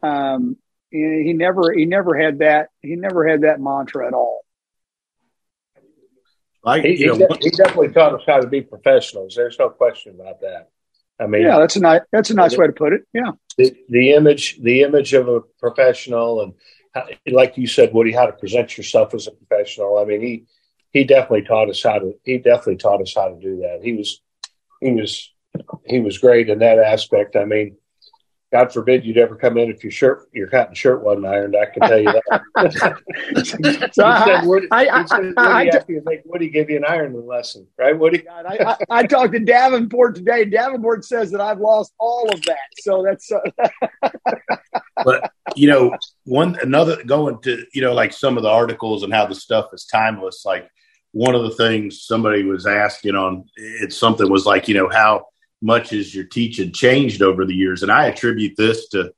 um, 0.04 0.58
he 0.91 1.34
never 1.34 1.74
he 1.74 1.86
never 1.86 2.15
had 2.15 2.39
that 2.39 2.69
he 2.82 2.95
never 2.95 3.28
had 3.28 3.41
that 3.41 3.60
mantra 3.60 4.08
at 4.08 4.13
all 4.13 4.41
I, 6.63 6.80
he, 6.80 6.95
he, 6.95 7.04
he, 7.41 7.50
definitely 7.52 7.89
taught 7.89 8.15
us 8.15 8.24
how 8.26 8.39
to 8.39 8.48
be 8.48 8.62
professionals. 8.62 9.36
There's 9.36 9.60
no 9.60 9.69
question 9.69 10.15
about 10.19 10.41
that. 10.41 10.69
I 11.19 11.28
mean, 11.28 11.43
yeah, 11.43 11.60
that's 11.60 11.76
a 11.76 11.80
nice 11.80 12.02
that's 12.12 12.32
a 12.32 12.34
nice 12.34 12.56
the, 12.56 12.60
way 12.60 12.67
to 12.67 12.74
put 12.74 12.93
it. 12.93 13.04
Yeah, 13.13 13.32
the, 13.58 13.76
the 13.88 14.13
image 14.13 14.60
the 14.62 14.82
image 14.82 15.13
of 15.13 15.28
a 15.28 15.41
professional 15.60 16.41
and 16.41 16.54
like 17.27 17.58
you 17.58 17.67
said, 17.67 17.93
Woody, 17.93 18.12
how 18.12 18.25
to 18.25 18.34
present 18.34 18.77
yourself 18.77 19.13
as 19.13 19.27
a 19.27 19.31
professional. 19.31 19.97
I 19.97 20.05
mean, 20.05 20.21
he 20.21 20.45
he 20.91 21.03
definitely 21.03 21.43
taught 21.43 21.69
us 21.69 21.84
how 21.84 21.99
to 21.99 22.13
he 22.23 22.38
definitely 22.38 22.77
taught 22.77 23.01
us 23.01 23.13
how 23.15 23.29
to 23.29 23.39
do 23.39 23.58
that. 23.58 23.81
He 23.84 23.93
was 23.93 24.21
he 24.81 24.91
was 24.91 25.31
he 25.86 25.99
was 25.99 26.17
great 26.17 26.49
in 26.49 26.60
that 26.60 26.79
aspect. 26.79 27.36
I 27.36 27.45
mean, 27.45 27.77
God 28.51 28.71
forbid 28.71 29.03
you'd 29.03 29.17
ever 29.17 29.36
come 29.36 29.58
in 29.58 29.69
if 29.69 29.84
your 29.84 29.91
shirt 29.91 30.29
your 30.31 30.47
cotton 30.47 30.73
shirt 30.73 31.03
wasn't 31.03 31.25
ironed. 31.25 31.55
I 31.58 31.65
can 31.65 31.81
tell 31.81 31.99
you 31.99 32.13
that. 32.13 33.89
so 33.93 34.03
I, 34.05 34.45
Woody, 34.45 34.67
I, 34.71 34.88
I, 34.88 35.05
said, 35.05 35.19
Woody 35.19 35.34
I, 35.38 35.62
I, 35.63 35.84
you 35.89 36.01
make 36.05 36.21
Woody 36.23 36.49
give 36.49 36.69
you 36.69 36.77
an 36.77 36.86
ironing 36.86 37.27
lesson, 37.27 37.67
right, 37.77 37.97
Woody? 37.97 38.19
God, 38.19 38.45
I, 38.45 38.58
I, 38.63 38.99
I, 38.99 39.03
talked 39.03 39.34
to 39.34 39.39
Davenport 39.39 40.15
today. 40.15 40.45
Davenport 40.45 41.03
says 41.03 41.31
that 41.31 41.41
I've 41.41 41.60
lost 41.60 41.93
all 41.99 42.29
of 42.31 42.41
that. 42.43 42.69
So 42.77 43.03
that's. 43.03 43.29
Uh, 43.31 44.10
you 45.56 45.70
know, 45.70 45.96
one 46.24 46.58
another 46.62 47.04
going 47.04 47.41
to 47.44 47.65
you 47.74 47.82
know 47.82 47.94
like 47.94 48.13
some 48.13 48.38
of 48.38 48.44
the 48.44 48.50
articles 48.50 49.04
and 49.04 49.13
how 49.13 49.26
the 49.26 49.36
stuff 49.36 49.68
is 49.74 49.86
timeless. 49.86 50.44
Like 50.46 50.70
one 51.12 51.36
of 51.36 51.44
the 51.44 51.56
things 51.56 52.04
somebody 52.04 52.44
was 52.44 52.65
asking 52.65 53.15
on 53.15 53.46
it's 53.56 53.98
something 53.98 54.30
was 54.30 54.46
like 54.46 54.68
you 54.68 54.76
know 54.76 54.89
how 54.89 55.28
much 55.62 55.91
has 55.91 56.13
your 56.13 56.26
teaching 56.26 56.72
changed 56.72 57.22
over 57.22 57.46
the 57.46 57.56
years? 57.56 57.84
And 57.84 57.91
I 57.91 58.08
attribute 58.08 58.56
this 58.58 58.89
to 58.89 59.13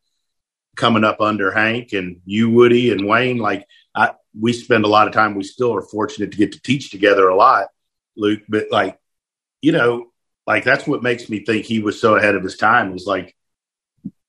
coming 0.77 1.03
up 1.03 1.19
under 1.19 1.51
Hank 1.51 1.91
and 1.91 2.21
you, 2.25 2.49
Woody, 2.49 2.91
and 2.91 3.05
Wayne. 3.05 3.37
Like 3.37 3.67
I, 3.93 4.13
we 4.39 4.53
spend 4.53 4.85
a 4.85 4.89
lot 4.89 5.07
of 5.07 5.13
time. 5.13 5.35
We 5.35 5.43
still 5.43 5.75
are 5.75 5.81
fortunate 5.81 6.31
to 6.31 6.37
get 6.37 6.53
to 6.53 6.61
teach 6.61 6.91
together 6.91 7.27
a 7.27 7.35
lot, 7.35 7.67
Luke. 8.15 8.41
But 8.47 8.67
like, 8.71 8.97
you 9.61 9.71
know, 9.71 10.07
like 10.45 10.63
that's 10.63 10.87
what 10.87 11.03
makes 11.03 11.29
me 11.29 11.43
think 11.43 11.65
he 11.65 11.79
was 11.79 11.99
so 11.99 12.15
ahead 12.15 12.35
of 12.35 12.43
his 12.43 12.55
time. 12.55 12.95
Is 12.95 13.05
like, 13.05 13.35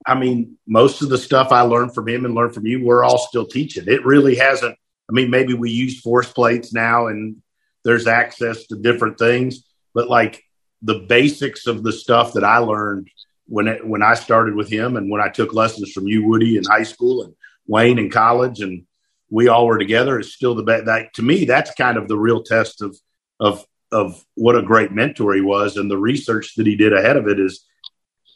I 0.08 0.14
mean, 0.14 0.56
most 0.66 1.02
of 1.02 1.10
the 1.10 1.18
stuff 1.18 1.52
I 1.52 1.60
learned 1.60 1.94
from 1.94 2.08
him 2.08 2.24
and 2.24 2.34
learned 2.34 2.54
from 2.54 2.66
you, 2.66 2.82
we're 2.82 3.04
all 3.04 3.18
still 3.18 3.46
teaching. 3.46 3.84
It 3.86 4.06
really 4.06 4.36
hasn't. 4.36 4.74
I 5.08 5.12
mean, 5.12 5.30
maybe 5.30 5.52
we 5.52 5.70
use 5.70 6.00
force 6.00 6.32
plates 6.32 6.72
now 6.72 7.08
and 7.08 7.42
there's 7.84 8.06
access 8.06 8.66
to 8.66 8.76
different 8.76 9.18
things, 9.18 9.64
but 9.94 10.08
like 10.08 10.42
the 10.80 11.00
basics 11.00 11.66
of 11.66 11.82
the 11.82 11.92
stuff 11.92 12.32
that 12.32 12.44
I 12.44 12.58
learned 12.58 13.10
when 13.46 13.68
it, 13.68 13.86
when 13.86 14.02
I 14.02 14.14
started 14.14 14.54
with 14.54 14.70
him 14.70 14.96
and 14.96 15.10
when 15.10 15.20
I 15.20 15.28
took 15.28 15.52
lessons 15.52 15.92
from 15.92 16.08
you, 16.08 16.26
Woody, 16.26 16.56
in 16.56 16.64
high 16.64 16.84
school 16.84 17.22
and 17.22 17.34
Wayne 17.66 17.98
in 17.98 18.10
college, 18.10 18.60
and 18.60 18.84
we 19.30 19.48
all 19.48 19.66
were 19.66 19.78
together 19.78 20.18
is 20.18 20.34
still 20.34 20.54
the 20.54 20.62
best. 20.62 20.86
That 20.86 21.12
to 21.14 21.22
me, 21.22 21.44
that's 21.44 21.74
kind 21.74 21.98
of 21.98 22.08
the 22.08 22.18
real 22.18 22.42
test 22.42 22.80
of 22.80 22.96
of 23.38 23.64
of 23.92 24.22
what 24.34 24.56
a 24.56 24.62
great 24.62 24.92
mentor 24.92 25.34
he 25.34 25.40
was, 25.42 25.76
and 25.76 25.90
the 25.90 25.98
research 25.98 26.54
that 26.56 26.66
he 26.66 26.76
did 26.76 26.92
ahead 26.92 27.16
of 27.16 27.28
it 27.28 27.38
is 27.38 27.66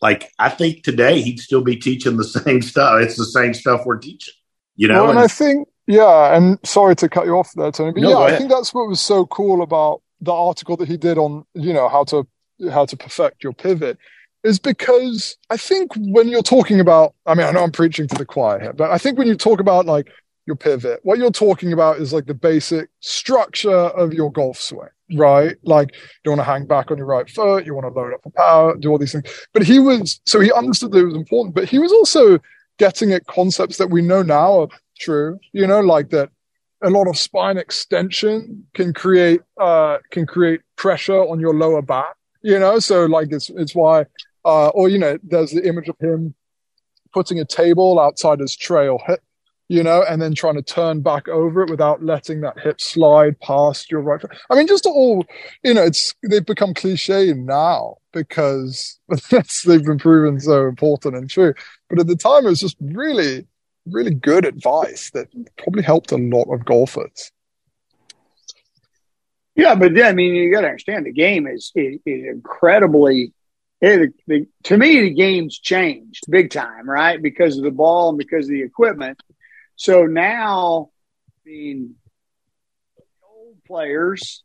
like 0.03 0.31
I 0.39 0.51
think 0.51 0.83
today 0.83 1.23
he'd 1.23 1.41
still 1.41 1.63
be 1.63 1.77
teaching 1.77 2.17
the 2.17 2.25
same 2.45 2.61
stuff. 2.61 3.01
It's 3.01 3.17
the 3.17 3.25
same 3.25 3.55
stuff 3.55 3.83
we're 3.87 3.99
teaching, 3.99 4.35
you 4.77 4.89
know. 4.89 5.03
Well, 5.03 5.11
and, 5.11 5.19
and 5.19 5.25
I 5.25 5.29
think, 5.29 5.69
yeah, 5.87 6.37
and 6.37 6.59
sorry 6.65 6.97
to 6.97 7.09
cut 7.09 7.25
you 7.25 7.39
off 7.39 7.53
there, 7.55 7.71
Tony, 7.71 7.93
but 7.93 8.03
no, 8.03 8.11
yeah, 8.11 8.35
I 8.35 8.37
think 8.37 8.51
that's 8.51 8.75
what 8.75 8.89
was 8.89 9.01
so 9.01 9.25
cool 9.27 9.63
about 9.63 10.03
the 10.21 10.33
article 10.33 10.77
that 10.77 10.89
he 10.89 10.97
did 10.97 11.17
on 11.17 11.45
you 11.55 11.73
know 11.73 11.89
how 11.89 12.05
to 12.05 12.27
how 12.71 12.85
to 12.85 12.97
perfect 12.97 13.43
your 13.43 13.53
pivot 13.53 13.99
is 14.45 14.59
because 14.59 15.37
I 15.51 15.57
think 15.57 15.93
when 15.97 16.29
you're 16.29 16.43
talking 16.43 16.81
about, 16.81 17.15
I 17.27 17.35
mean, 17.35 17.47
I 17.47 17.53
know 17.53 17.63
I'm 17.63 17.71
preaching 17.71 18.09
to 18.09 18.15
the 18.17 18.27
choir 18.27 18.59
here, 18.59 18.73
but 18.73 18.91
I 18.91 18.99
think 18.99 19.17
when 19.17 19.29
you 19.29 19.37
talk 19.37 19.61
about 19.61 19.87
like 19.87 20.09
your 20.47 20.57
pivot, 20.57 21.01
what 21.05 21.19
you're 21.19 21.31
talking 21.31 21.73
about 21.73 21.99
is 21.99 22.13
like 22.13 22.27
the 22.27 22.35
basic 22.35 22.91
structure 23.01 23.71
of 23.71 24.13
your 24.13 24.33
golf 24.33 24.59
swing, 24.59 24.89
right? 25.17 25.57
Like 25.63 25.95
you 26.25 26.31
want 26.31 26.41
to 26.41 26.45
hang 26.45 26.67
back 26.67 26.91
on 26.91 26.99
your 26.99 27.07
right 27.07 27.29
foot, 27.29 27.67
you 27.67 27.75
want 27.75 27.87
to 27.87 28.01
load 28.01 28.13
up 28.15 28.23
for 28.23 28.31
power, 28.31 28.77
do 28.77 28.91
all 28.91 28.99
these 28.99 29.13
things. 29.13 29.47
But 29.53 29.63
he 29.63 29.79
was, 29.79 30.21
so 30.27 30.41
he 30.41 30.53
understood 30.53 30.93
that 30.93 31.01
it 31.01 31.05
was 31.05 31.15
important, 31.15 31.55
but 31.55 31.69
he 31.69 31.79
was 31.79 31.93
also 31.93 32.39
getting 32.79 33.13
at 33.13 33.27
concepts 33.27 33.77
that 33.79 33.91
we 33.91 34.03
know 34.03 34.23
now 34.23 34.61
are 34.61 34.69
true, 34.99 35.39
you 35.53 35.67
know, 35.67 35.81
like 35.81 36.11
that 36.11 36.31
a 36.83 36.91
lot 36.91 37.09
of 37.09 37.17
spine 37.17 37.59
extension 37.59 38.67
can 38.75 38.93
create 38.93 39.41
uh, 39.61 39.99
can 40.11 40.27
create 40.27 40.61
pressure 40.77 41.23
on 41.31 41.41
your 41.41 41.55
lower 41.55 41.83
back. 41.83 42.15
You 42.43 42.59
know, 42.59 42.79
so 42.81 43.07
like 43.07 43.29
it's 43.31 43.51
it's 43.51 43.75
why 43.75 44.07
Uh, 44.45 44.71
or, 44.75 44.89
you 44.89 44.99
know, 44.99 45.17
there's 45.23 45.53
the 45.53 45.65
image 45.65 45.89
of 45.89 45.97
him 46.01 46.35
putting 47.13 47.39
a 47.39 47.45
table 47.45 48.01
outside 48.01 48.41
his 48.41 48.57
trail 48.57 48.99
you 49.73 49.83
know, 49.83 50.05
and 50.07 50.21
then 50.21 50.35
trying 50.35 50.57
to 50.57 50.63
turn 50.63 51.01
back 51.01 51.29
over 51.29 51.63
it 51.63 51.71
without 51.71 52.05
letting 52.05 52.43
that 52.43 52.61
hip 52.61 52.79
slide 52.79 53.41
past 53.41 53.91
your 53.91 54.03
right. 54.03 54.21
Foot. 54.21 54.37
I 54.51 54.55
mean, 54.55 54.67
just 54.67 54.85
all, 54.85 55.25
you 55.63 55.73
know, 55.73 55.83
it's, 55.83 56.15
they've 56.23 56.45
become 56.45 56.75
cliche 56.75 57.33
now 57.33 57.97
because 58.13 59.01
they've 59.31 59.83
been 59.83 59.97
proven 59.97 60.39
so 60.41 60.67
important 60.67 61.17
and 61.17 61.31
true. 61.31 61.55
But 61.89 62.01
at 62.01 62.07
the 62.07 62.17
time, 62.17 62.45
it 62.45 62.51
was 62.51 62.61
just 62.61 62.77
really, 62.83 63.47
really 63.87 64.13
good 64.13 64.45
advice 64.45 65.11
that 65.13 65.29
probably 65.57 65.85
helped 65.85 66.13
a 66.13 66.19
lot 66.19 66.53
of 66.53 66.67
golfers. 66.67 67.33
Yeah, 69.55 69.75
but 69.75 69.95
then, 69.95 70.05
I 70.05 70.13
mean, 70.13 70.35
you 70.35 70.53
got 70.53 70.61
to 70.61 70.67
understand 70.67 71.07
the 71.07 71.13
game 71.13 71.47
is, 71.47 71.73
is, 71.75 71.99
is 72.05 72.27
incredibly. 72.27 73.33
It, 73.81 74.13
the, 74.27 74.47
to 74.65 74.77
me, 74.77 75.01
the 75.01 75.15
game's 75.15 75.59
changed 75.59 76.25
big 76.29 76.51
time, 76.51 76.87
right? 76.87 77.23
Because 77.23 77.57
of 77.57 77.65
the 77.65 77.71
ball 77.71 78.11
and 78.11 78.19
because 78.19 78.45
of 78.45 78.51
the 78.51 78.63
equipment. 78.63 79.19
So 79.83 80.07
now, 80.07 80.91
I 81.27 81.51
mean, 81.51 81.97
old 83.29 83.57
players 83.67 84.45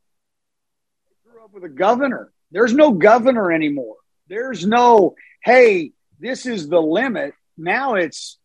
grew 1.24 1.44
up 1.44 1.54
with 1.54 1.64
a 1.64 1.70
governor. 1.70 2.32
There's 2.50 2.74
no 2.74 2.94
governor 2.94 3.52
anymore. 3.52 3.98
There's 4.28 4.66
no, 4.66 5.14
hey, 5.44 5.92
this 6.20 6.48
is 6.48 6.68
the 6.68 6.82
limit. 6.82 7.36
Now 7.56 7.94
it's 7.94 8.40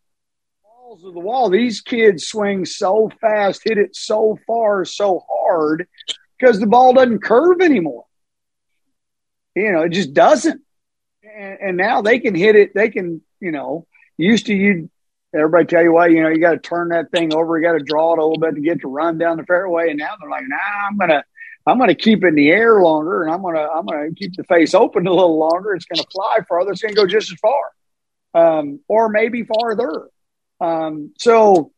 balls 0.63 1.03
of 1.03 1.15
the 1.15 1.19
wall. 1.19 1.49
These 1.49 1.81
kids 1.81 2.27
swing 2.27 2.63
so 2.63 3.09
fast, 3.19 3.63
hit 3.65 3.79
it 3.79 3.95
so 3.95 4.37
far, 4.45 4.85
so 4.85 5.25
hard 5.27 5.87
because 6.37 6.59
the 6.59 6.67
ball 6.67 6.93
doesn't 6.93 7.23
curve 7.23 7.61
anymore. 7.61 8.05
You 9.55 9.71
know, 9.71 9.81
it 9.81 9.93
just 9.93 10.13
doesn't. 10.13 10.61
And, 11.23 11.57
and 11.59 11.77
now 11.77 12.03
they 12.03 12.19
can 12.19 12.35
hit 12.35 12.55
it. 12.55 12.75
They 12.75 12.89
can, 12.89 13.23
you 13.39 13.51
know, 13.51 13.87
used 14.15 14.45
to 14.45 14.53
you, 14.53 14.91
everybody 15.33 15.65
tell 15.65 15.83
you 15.83 15.93
what, 15.93 16.11
you 16.11 16.21
know, 16.21 16.29
you 16.29 16.39
got 16.39 16.51
to 16.51 16.59
turn 16.59 16.89
that 16.89 17.11
thing 17.11 17.33
over. 17.33 17.57
You 17.57 17.65
got 17.65 17.77
to 17.77 17.83
draw 17.83 18.13
it 18.13 18.19
a 18.19 18.23
little 18.23 18.39
bit 18.39 18.55
to 18.55 18.61
get 18.61 18.81
to 18.81 18.87
run 18.87 19.17
down 19.17 19.37
the 19.37 19.43
fairway. 19.43 19.89
And 19.89 19.97
now 19.99 20.13
they're 20.19 20.29
like, 20.29 20.45
nah, 20.47 20.57
I'm 20.87 20.99
to, 21.09 21.23
I'm 21.65 21.79
to 21.87 21.95
keep 21.95 22.23
in 22.23 22.35
the 22.35 22.49
air 22.49 22.81
longer 22.81 23.23
and 23.23 23.31
I'm 23.31 23.41
to, 23.41 23.59
I'm 23.59 23.87
to 23.87 24.11
keep 24.15 24.35
the 24.35 24.43
face 24.43 24.73
open 24.73 25.07
a 25.07 25.13
little 25.13 25.37
longer. 25.37 25.73
It's 25.73 25.85
to 25.85 26.05
fly 26.11 26.39
farther. 26.47 26.71
It's 26.71 26.81
to 26.81 26.93
go 26.93 27.07
just 27.07 27.31
as 27.31 27.39
far. 27.39 27.63
Um, 28.35 28.79
or 28.87 29.09
maybe 29.09 29.43
farther. 29.43 30.09
Um, 30.59 31.13
so, 31.17 31.71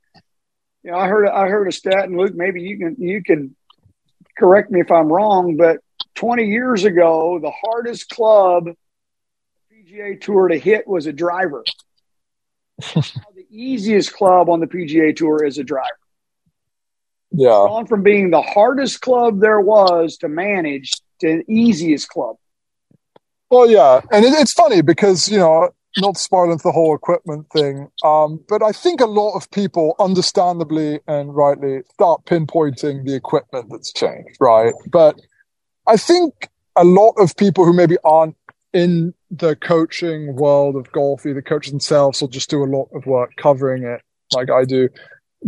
you 0.84 0.92
know, 0.92 0.98
I 0.98 1.08
heard, 1.08 1.28
I 1.28 1.48
heard 1.48 1.68
a 1.68 1.72
stat 1.72 2.06
and 2.06 2.18
Luke, 2.18 2.36
maybe 2.36 2.62
you 2.62 2.78
can, 2.78 2.96
you 3.00 3.24
can 3.24 3.56
correct 4.38 4.70
me 4.72 4.82
if 4.82 4.92
I'm 4.92 5.08
wrong, 5.08 5.56
but 5.56 5.80
20 6.16 6.46
years 6.46 6.84
ago, 6.84 7.40
the 7.42 7.52
hardest 7.52 8.10
club 8.10 8.70
PGA 9.72 10.20
Tour 10.20 10.50
to 10.50 10.58
hit 10.58 10.88
was 10.88 11.08
a 11.08 11.14
driver. 11.14 11.64
the 13.50 13.58
easiest 13.58 14.14
club 14.14 14.50
on 14.50 14.60
the 14.60 14.68
PGA 14.68 15.16
Tour 15.16 15.44
is 15.44 15.58
a 15.58 15.64
driver. 15.64 15.88
Yeah. 17.32 17.50
Gone 17.50 17.88
from 17.88 18.04
being 18.04 18.32
the 18.32 18.42
hardest 18.42 19.02
club 19.02 19.42
there 19.42 19.60
was 19.60 20.18
to 20.18 20.30
manage 20.30 20.92
to 21.20 21.44
the 21.46 21.54
easiest 21.54 22.10
club. 22.10 22.38
Well, 23.50 23.70
yeah, 23.70 24.02
and 24.12 24.26
it, 24.26 24.34
it's 24.34 24.54
funny 24.54 24.82
because 24.82 25.30
you 25.30 25.38
know 25.38 25.70
not 25.98 26.18
spoiling 26.18 26.60
the 26.64 26.72
whole 26.72 26.96
equipment 26.96 27.48
thing, 27.52 27.90
um, 28.04 28.44
but 28.50 28.64
I 28.64 28.72
think 28.72 29.02
a 29.02 29.06
lot 29.06 29.36
of 29.36 29.50
people, 29.52 29.96
understandably 30.00 31.00
and 31.08 31.34
rightly, 31.34 31.82
start 31.94 32.26
pinpointing 32.26 33.06
the 33.06 33.16
equipment 33.16 33.68
that's 33.70 33.94
changed, 33.94 34.38
right? 34.40 34.74
But 34.92 35.20
I 35.88 35.98
think 35.98 36.50
a 36.76 36.84
lot 36.84 37.14
of 37.18 37.38
people 37.38 37.66
who 37.66 37.74
maybe 37.74 37.98
aren't 38.04 38.36
in 38.76 39.14
the 39.32 39.56
coaching 39.56 40.36
world 40.36 40.76
of 40.76 40.92
golf, 40.92 41.26
either 41.26 41.42
coaches 41.42 41.72
themselves 41.72 42.22
or 42.22 42.28
just 42.28 42.50
do 42.50 42.62
a 42.62 42.66
lot 42.66 42.90
of 42.94 43.06
work 43.06 43.32
covering 43.38 43.84
it, 43.84 44.02
like 44.34 44.52
I 44.52 44.66
do, 44.66 44.90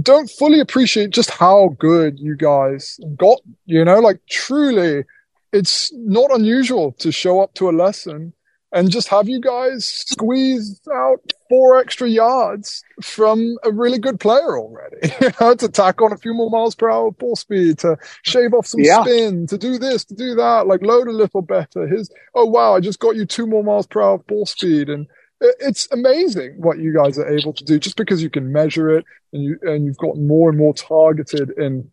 don't 0.01 0.29
fully 0.29 0.61
appreciate 0.61 1.09
just 1.09 1.29
how 1.31 1.75
good 1.77 2.17
you 2.19 2.37
guys 2.37 2.97
got. 3.17 3.41
You 3.65 3.83
know, 3.83 3.99
like 3.99 4.21
truly, 4.29 5.03
it's 5.51 5.91
not 5.93 6.31
unusual 6.33 6.93
to 6.99 7.11
show 7.11 7.41
up 7.41 7.53
to 7.55 7.69
a 7.69 7.71
lesson 7.71 8.31
and 8.77 8.91
just 8.91 9.07
have 9.07 9.27
you 9.27 9.41
guys 9.41 9.87
squeeze 9.87 10.79
out 10.93 11.19
four 11.49 11.79
extra 11.79 12.07
yards 12.07 12.83
from 13.01 13.57
a 13.63 13.71
really 13.71 13.97
good 13.97 14.19
player 14.19 14.55
already. 14.59 14.97
you 15.21 15.31
know, 15.41 15.55
to 15.55 15.67
tack 15.67 15.99
on 15.99 16.13
a 16.13 16.17
few 16.17 16.31
more 16.31 16.51
miles 16.51 16.75
per 16.75 16.87
hour 16.87 17.07
of 17.07 17.17
ball 17.17 17.35
speed, 17.35 17.79
to 17.79 17.97
shave 18.21 18.53
off 18.53 18.67
some 18.67 18.81
yeah. 18.81 19.01
spin, 19.01 19.47
to 19.47 19.57
do 19.57 19.79
this, 19.79 20.05
to 20.05 20.13
do 20.13 20.35
that, 20.35 20.67
like 20.67 20.83
load 20.83 21.07
a 21.07 21.11
little 21.11 21.41
better. 21.41 21.87
His 21.87 22.11
oh 22.35 22.45
wow, 22.45 22.75
I 22.75 22.79
just 22.79 22.99
got 22.99 23.15
you 23.15 23.25
two 23.25 23.47
more 23.47 23.63
miles 23.63 23.87
per 23.87 23.99
hour 23.99 24.13
of 24.13 24.27
ball 24.27 24.45
speed, 24.45 24.89
and 24.89 25.07
it's 25.41 25.91
amazing 25.91 26.57
what 26.57 26.77
you 26.77 26.93
guys 26.93 27.17
are 27.17 27.27
able 27.27 27.53
to 27.53 27.63
do 27.63 27.79
just 27.79 27.97
because 27.97 28.21
you 28.21 28.29
can 28.29 28.51
measure 28.51 28.95
it 28.95 29.05
and 29.33 29.43
you 29.43 29.57
and 29.63 29.85
you've 29.85 29.97
got 29.97 30.17
more 30.17 30.49
and 30.49 30.57
more 30.57 30.75
targeted 30.75 31.49
in, 31.57 31.89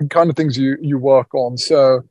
in 0.00 0.08
kind 0.08 0.30
of 0.30 0.36
things 0.36 0.56
you 0.56 0.78
you 0.80 0.96
work 0.96 1.34
on. 1.34 1.58
So 1.58 2.02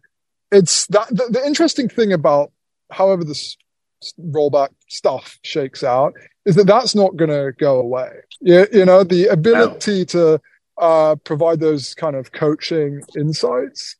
it's 0.51 0.85
that 0.87 1.07
the, 1.09 1.29
the 1.31 1.43
interesting 1.43 1.89
thing 1.89 2.13
about 2.13 2.51
however 2.91 3.23
this 3.23 3.57
rollback 4.19 4.69
stuff 4.87 5.39
shakes 5.43 5.83
out 5.83 6.13
is 6.45 6.55
that 6.55 6.67
that's 6.67 6.95
not 6.95 7.15
going 7.15 7.29
to 7.29 7.53
go 7.57 7.79
away. 7.79 8.09
You, 8.41 8.67
you 8.71 8.85
know, 8.85 9.03
the 9.03 9.27
ability 9.27 9.99
no. 9.99 10.05
to 10.05 10.41
uh, 10.77 11.15
provide 11.23 11.59
those 11.59 11.93
kind 11.93 12.15
of 12.15 12.31
coaching 12.31 13.01
insights. 13.15 13.95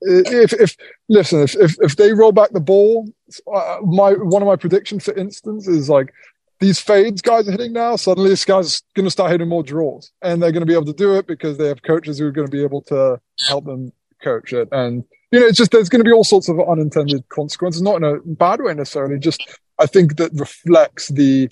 If, 0.00 0.52
if 0.52 0.76
listen, 1.08 1.40
if, 1.40 1.54
if, 1.56 1.76
if 1.80 1.96
they 1.96 2.12
roll 2.12 2.32
back 2.32 2.50
the 2.50 2.60
ball, 2.60 3.08
uh, 3.52 3.78
my 3.82 4.12
one 4.12 4.42
of 4.42 4.46
my 4.46 4.56
predictions, 4.56 5.04
for 5.04 5.14
instance, 5.14 5.66
is 5.66 5.88
like 5.88 6.12
these 6.60 6.78
fades 6.78 7.22
guys 7.22 7.48
are 7.48 7.52
hitting 7.52 7.72
now. 7.72 7.96
Suddenly, 7.96 8.28
this 8.28 8.44
guy's 8.44 8.82
going 8.94 9.06
to 9.06 9.10
start 9.10 9.30
hitting 9.30 9.48
more 9.48 9.62
draws, 9.62 10.10
and 10.20 10.42
they're 10.42 10.52
going 10.52 10.62
to 10.62 10.66
be 10.66 10.74
able 10.74 10.84
to 10.86 10.92
do 10.92 11.16
it 11.16 11.26
because 11.26 11.56
they 11.56 11.68
have 11.68 11.82
coaches 11.82 12.18
who 12.18 12.26
are 12.26 12.32
going 12.32 12.46
to 12.46 12.52
be 12.52 12.62
able 12.62 12.82
to 12.82 13.20
help 13.48 13.64
them 13.64 13.92
coach 14.22 14.52
it. 14.52 14.68
And 14.72 15.04
you 15.34 15.40
know, 15.40 15.46
it's 15.46 15.58
just 15.58 15.72
there's 15.72 15.88
going 15.88 15.98
to 15.98 16.08
be 16.08 16.12
all 16.12 16.22
sorts 16.22 16.48
of 16.48 16.60
unintended 16.60 17.28
consequences, 17.28 17.82
not 17.82 17.96
in 17.96 18.04
a 18.04 18.18
bad 18.24 18.60
way 18.62 18.72
necessarily. 18.72 19.18
Just 19.18 19.42
I 19.80 19.86
think 19.86 20.16
that 20.18 20.30
reflects 20.34 21.08
the 21.08 21.50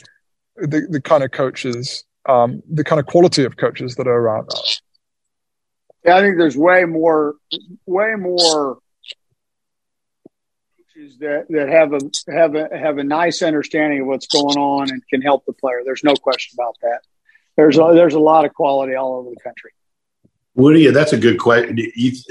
the, 0.55 0.87
the 0.89 1.01
kind 1.01 1.25
of 1.25 1.33
coaches, 1.33 2.05
um, 2.29 2.63
the 2.71 2.85
kind 2.85 3.01
of 3.01 3.07
quality 3.07 3.43
of 3.43 3.57
coaches 3.57 3.97
that 3.97 4.07
are 4.07 4.15
around 4.15 4.49
us. 4.53 4.81
Yeah, 6.05 6.17
I 6.17 6.21
think 6.21 6.39
there's 6.39 6.57
way 6.57 6.85
more, 6.85 7.35
way 7.85 8.15
more 8.17 8.79
coaches 10.77 11.19
that, 11.19 11.47
that 11.49 11.69
have 11.69 11.93
a 11.93 12.01
have 12.33 12.55
a 12.55 12.79
have 12.79 12.99
a 12.99 13.05
nice 13.05 13.43
understanding 13.43 14.03
of 14.03 14.07
what's 14.07 14.29
going 14.29 14.59
on 14.59 14.91
and 14.91 15.03
can 15.09 15.23
help 15.23 15.45
the 15.45 15.55
player. 15.55 15.83
There's 15.85 16.05
no 16.05 16.15
question 16.15 16.57
about 16.57 16.77
that. 16.83 17.01
There's 17.57 17.79
a, 17.79 17.91
there's 17.95 18.15
a 18.15 18.21
lot 18.21 18.45
of 18.45 18.55
quality 18.55 18.95
all 18.95 19.17
over 19.17 19.31
the 19.31 19.41
country. 19.43 19.73
Woody, 20.55 20.89
that's 20.91 21.13
a 21.13 21.19
good 21.19 21.41
question. 21.41 21.79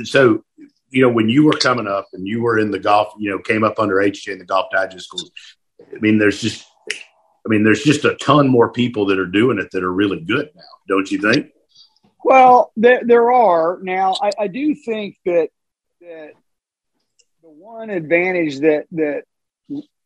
So 0.06 0.46
you 0.92 1.02
know, 1.02 1.10
when 1.10 1.30
you 1.30 1.46
were 1.46 1.54
coming 1.54 1.88
up 1.88 2.08
and 2.14 2.28
you 2.28 2.42
were 2.42 2.60
in 2.60 2.70
the 2.70 2.80
golf, 2.80 3.14
you 3.18 3.32
know, 3.32 3.40
came 3.40 3.64
up 3.64 3.80
under 3.80 3.96
HJ 3.96 4.34
in 4.34 4.40
the 4.40 4.46
golf 4.46 4.68
digest 4.72 5.10
I 5.82 6.00
mean, 6.00 6.20
there's 6.20 6.42
just, 6.42 6.66
I 6.92 7.48
mean, 7.48 7.64
there's 7.64 7.84
just 7.84 8.06
a 8.06 8.16
ton 8.16 8.48
more 8.48 8.72
people 8.72 9.06
that 9.08 9.18
are 9.18 9.26
doing 9.26 9.58
it 9.58 9.72
that 9.72 9.84
are 9.84 9.92
really 9.92 10.20
good 10.20 10.50
now, 10.54 10.62
don't 10.88 11.10
you 11.10 11.20
think? 11.20 11.48
Well, 12.24 12.72
there, 12.76 13.02
there 13.04 13.32
are 13.32 13.80
now. 13.82 14.16
I, 14.22 14.32
I 14.42 14.48
do 14.48 14.76
think 14.76 15.18
that 15.26 15.50
that 16.02 16.34
the 17.42 17.50
one 17.50 17.90
advantage 17.90 18.60
that 18.60 18.86
that 18.92 19.24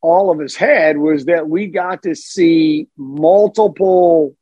all 0.01 0.31
of 0.31 0.39
us 0.39 0.55
had 0.55 0.97
was 0.97 1.25
that 1.25 1.49
we 1.49 1.67
got 1.67 2.03
to 2.03 2.15
see 2.15 2.87
multiple 2.95 4.35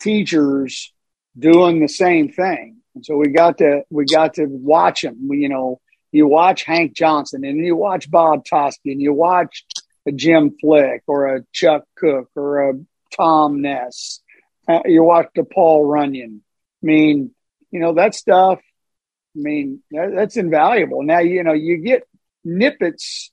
teachers 0.00 0.92
doing 1.36 1.80
the 1.80 1.88
same 1.88 2.30
thing 2.30 2.81
and 2.94 3.04
so 3.04 3.16
we 3.16 3.28
got 3.28 3.58
to 3.58 3.82
we 3.90 4.04
got 4.04 4.34
to 4.34 4.46
watch 4.46 5.02
them. 5.02 5.28
We, 5.28 5.38
you 5.38 5.48
know, 5.48 5.80
you 6.10 6.26
watch 6.26 6.64
Hank 6.64 6.94
Johnson 6.94 7.44
and 7.44 7.58
you 7.58 7.76
watch 7.76 8.10
Bob 8.10 8.44
Toski 8.44 8.92
and 8.92 9.00
you 9.00 9.12
watch 9.12 9.64
a 10.06 10.12
Jim 10.12 10.54
Flick 10.60 11.02
or 11.06 11.34
a 11.34 11.44
Chuck 11.52 11.84
Cook 11.96 12.28
or 12.36 12.70
a 12.70 12.74
Tom 13.16 13.62
Ness. 13.62 14.20
Uh, 14.68 14.80
you 14.84 15.02
watch 15.02 15.28
the 15.34 15.44
Paul 15.44 15.84
Runyon. 15.84 16.42
I 16.82 16.86
mean, 16.86 17.34
you 17.70 17.80
know 17.80 17.94
that 17.94 18.14
stuff. 18.14 18.58
I 19.34 19.38
mean, 19.38 19.82
that, 19.90 20.12
that's 20.14 20.36
invaluable. 20.36 21.02
Now 21.02 21.20
you 21.20 21.42
know 21.42 21.54
you 21.54 21.78
get 21.78 22.02
nippets, 22.44 23.30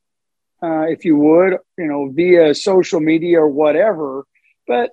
uh, 0.63 0.86
if 0.88 1.06
you 1.06 1.17
would, 1.17 1.58
you 1.78 1.86
know, 1.86 2.10
via 2.12 2.54
social 2.56 3.00
media 3.00 3.41
or 3.41 3.50
whatever, 3.50 4.26
but 4.67 4.91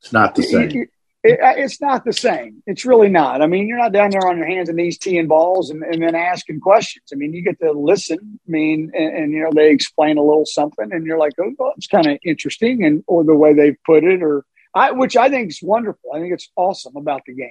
it's 0.00 0.12
not 0.12 0.34
the 0.34 0.42
same. 0.42 0.70
You, 0.70 0.86
it, 1.24 1.40
uh, 1.40 1.54
it's 1.56 1.80
not 1.80 2.04
the 2.04 2.12
same. 2.12 2.62
It's 2.66 2.84
really 2.84 3.08
not. 3.08 3.42
I 3.42 3.46
mean, 3.46 3.68
you're 3.68 3.78
not 3.78 3.92
down 3.92 4.10
there 4.10 4.26
on 4.26 4.36
your 4.36 4.46
hands 4.46 4.68
and 4.68 4.76
knees 4.76 4.98
teeing 4.98 5.28
balls 5.28 5.70
and, 5.70 5.82
and 5.82 6.02
then 6.02 6.14
asking 6.14 6.60
questions. 6.60 7.04
I 7.12 7.16
mean, 7.16 7.32
you 7.32 7.42
get 7.42 7.60
to 7.60 7.72
listen. 7.72 8.40
I 8.46 8.50
mean, 8.50 8.90
and, 8.94 9.16
and 9.16 9.32
you 9.32 9.40
know, 9.40 9.50
they 9.54 9.70
explain 9.70 10.18
a 10.18 10.22
little 10.22 10.46
something, 10.46 10.92
and 10.92 11.06
you're 11.06 11.18
like, 11.18 11.34
oh, 11.40 11.52
well, 11.58 11.74
it's 11.76 11.86
kind 11.86 12.06
of 12.06 12.18
interesting, 12.24 12.84
and 12.84 13.04
or 13.06 13.24
the 13.24 13.36
way 13.36 13.54
they 13.54 13.76
put 13.86 14.04
it, 14.04 14.22
or 14.22 14.44
I, 14.74 14.90
which 14.92 15.16
I 15.16 15.28
think 15.28 15.50
is 15.50 15.60
wonderful. 15.62 16.10
I 16.12 16.18
think 16.18 16.32
it's 16.32 16.50
awesome 16.56 16.96
about 16.96 17.22
the 17.26 17.34
game. 17.34 17.50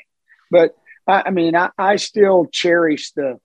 But 0.50 0.76
I, 1.08 1.24
I 1.28 1.30
mean, 1.30 1.56
I, 1.56 1.70
I 1.78 1.96
still 1.96 2.48
cherish 2.52 3.12
the 3.12 3.40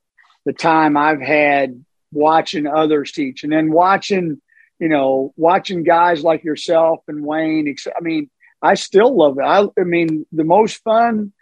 the 0.45 0.53
time 0.53 0.97
I've 0.97 1.21
had 1.21 1.85
watching 2.13 2.67
others 2.67 3.13
teach, 3.13 3.45
and 3.45 3.53
then 3.53 3.71
watching 3.71 4.41
you 4.79 4.89
know, 4.89 5.33
watching 5.37 5.85
guys 5.85 6.23
like 6.23 6.45
yourself 6.45 7.01
and 7.09 7.25
Wayne. 7.25 7.75
I 7.97 8.01
mean, 8.03 8.29
I 8.67 8.75
still 8.75 9.17
love 9.17 9.39
it. 9.39 9.45
I, 9.45 9.67
I 9.79 9.85
mean, 9.85 10.27
the 10.33 10.45
most 10.45 10.83
fun 10.83 11.33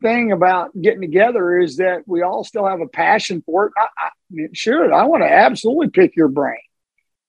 thing 0.00 0.30
about 0.32 0.70
getting 0.80 1.00
together 1.00 1.58
is 1.58 1.78
that 1.78 2.02
we 2.06 2.22
all 2.22 2.44
still 2.44 2.66
have 2.66 2.80
a 2.80 2.86
passion 2.86 3.42
for 3.44 3.66
it. 3.66 3.72
I, 3.76 3.86
I 4.06 4.48
sure, 4.52 4.92
I 4.92 5.04
want 5.04 5.22
to 5.22 5.30
absolutely 5.30 5.90
pick 5.90 6.14
your 6.14 6.28
brain. 6.28 6.58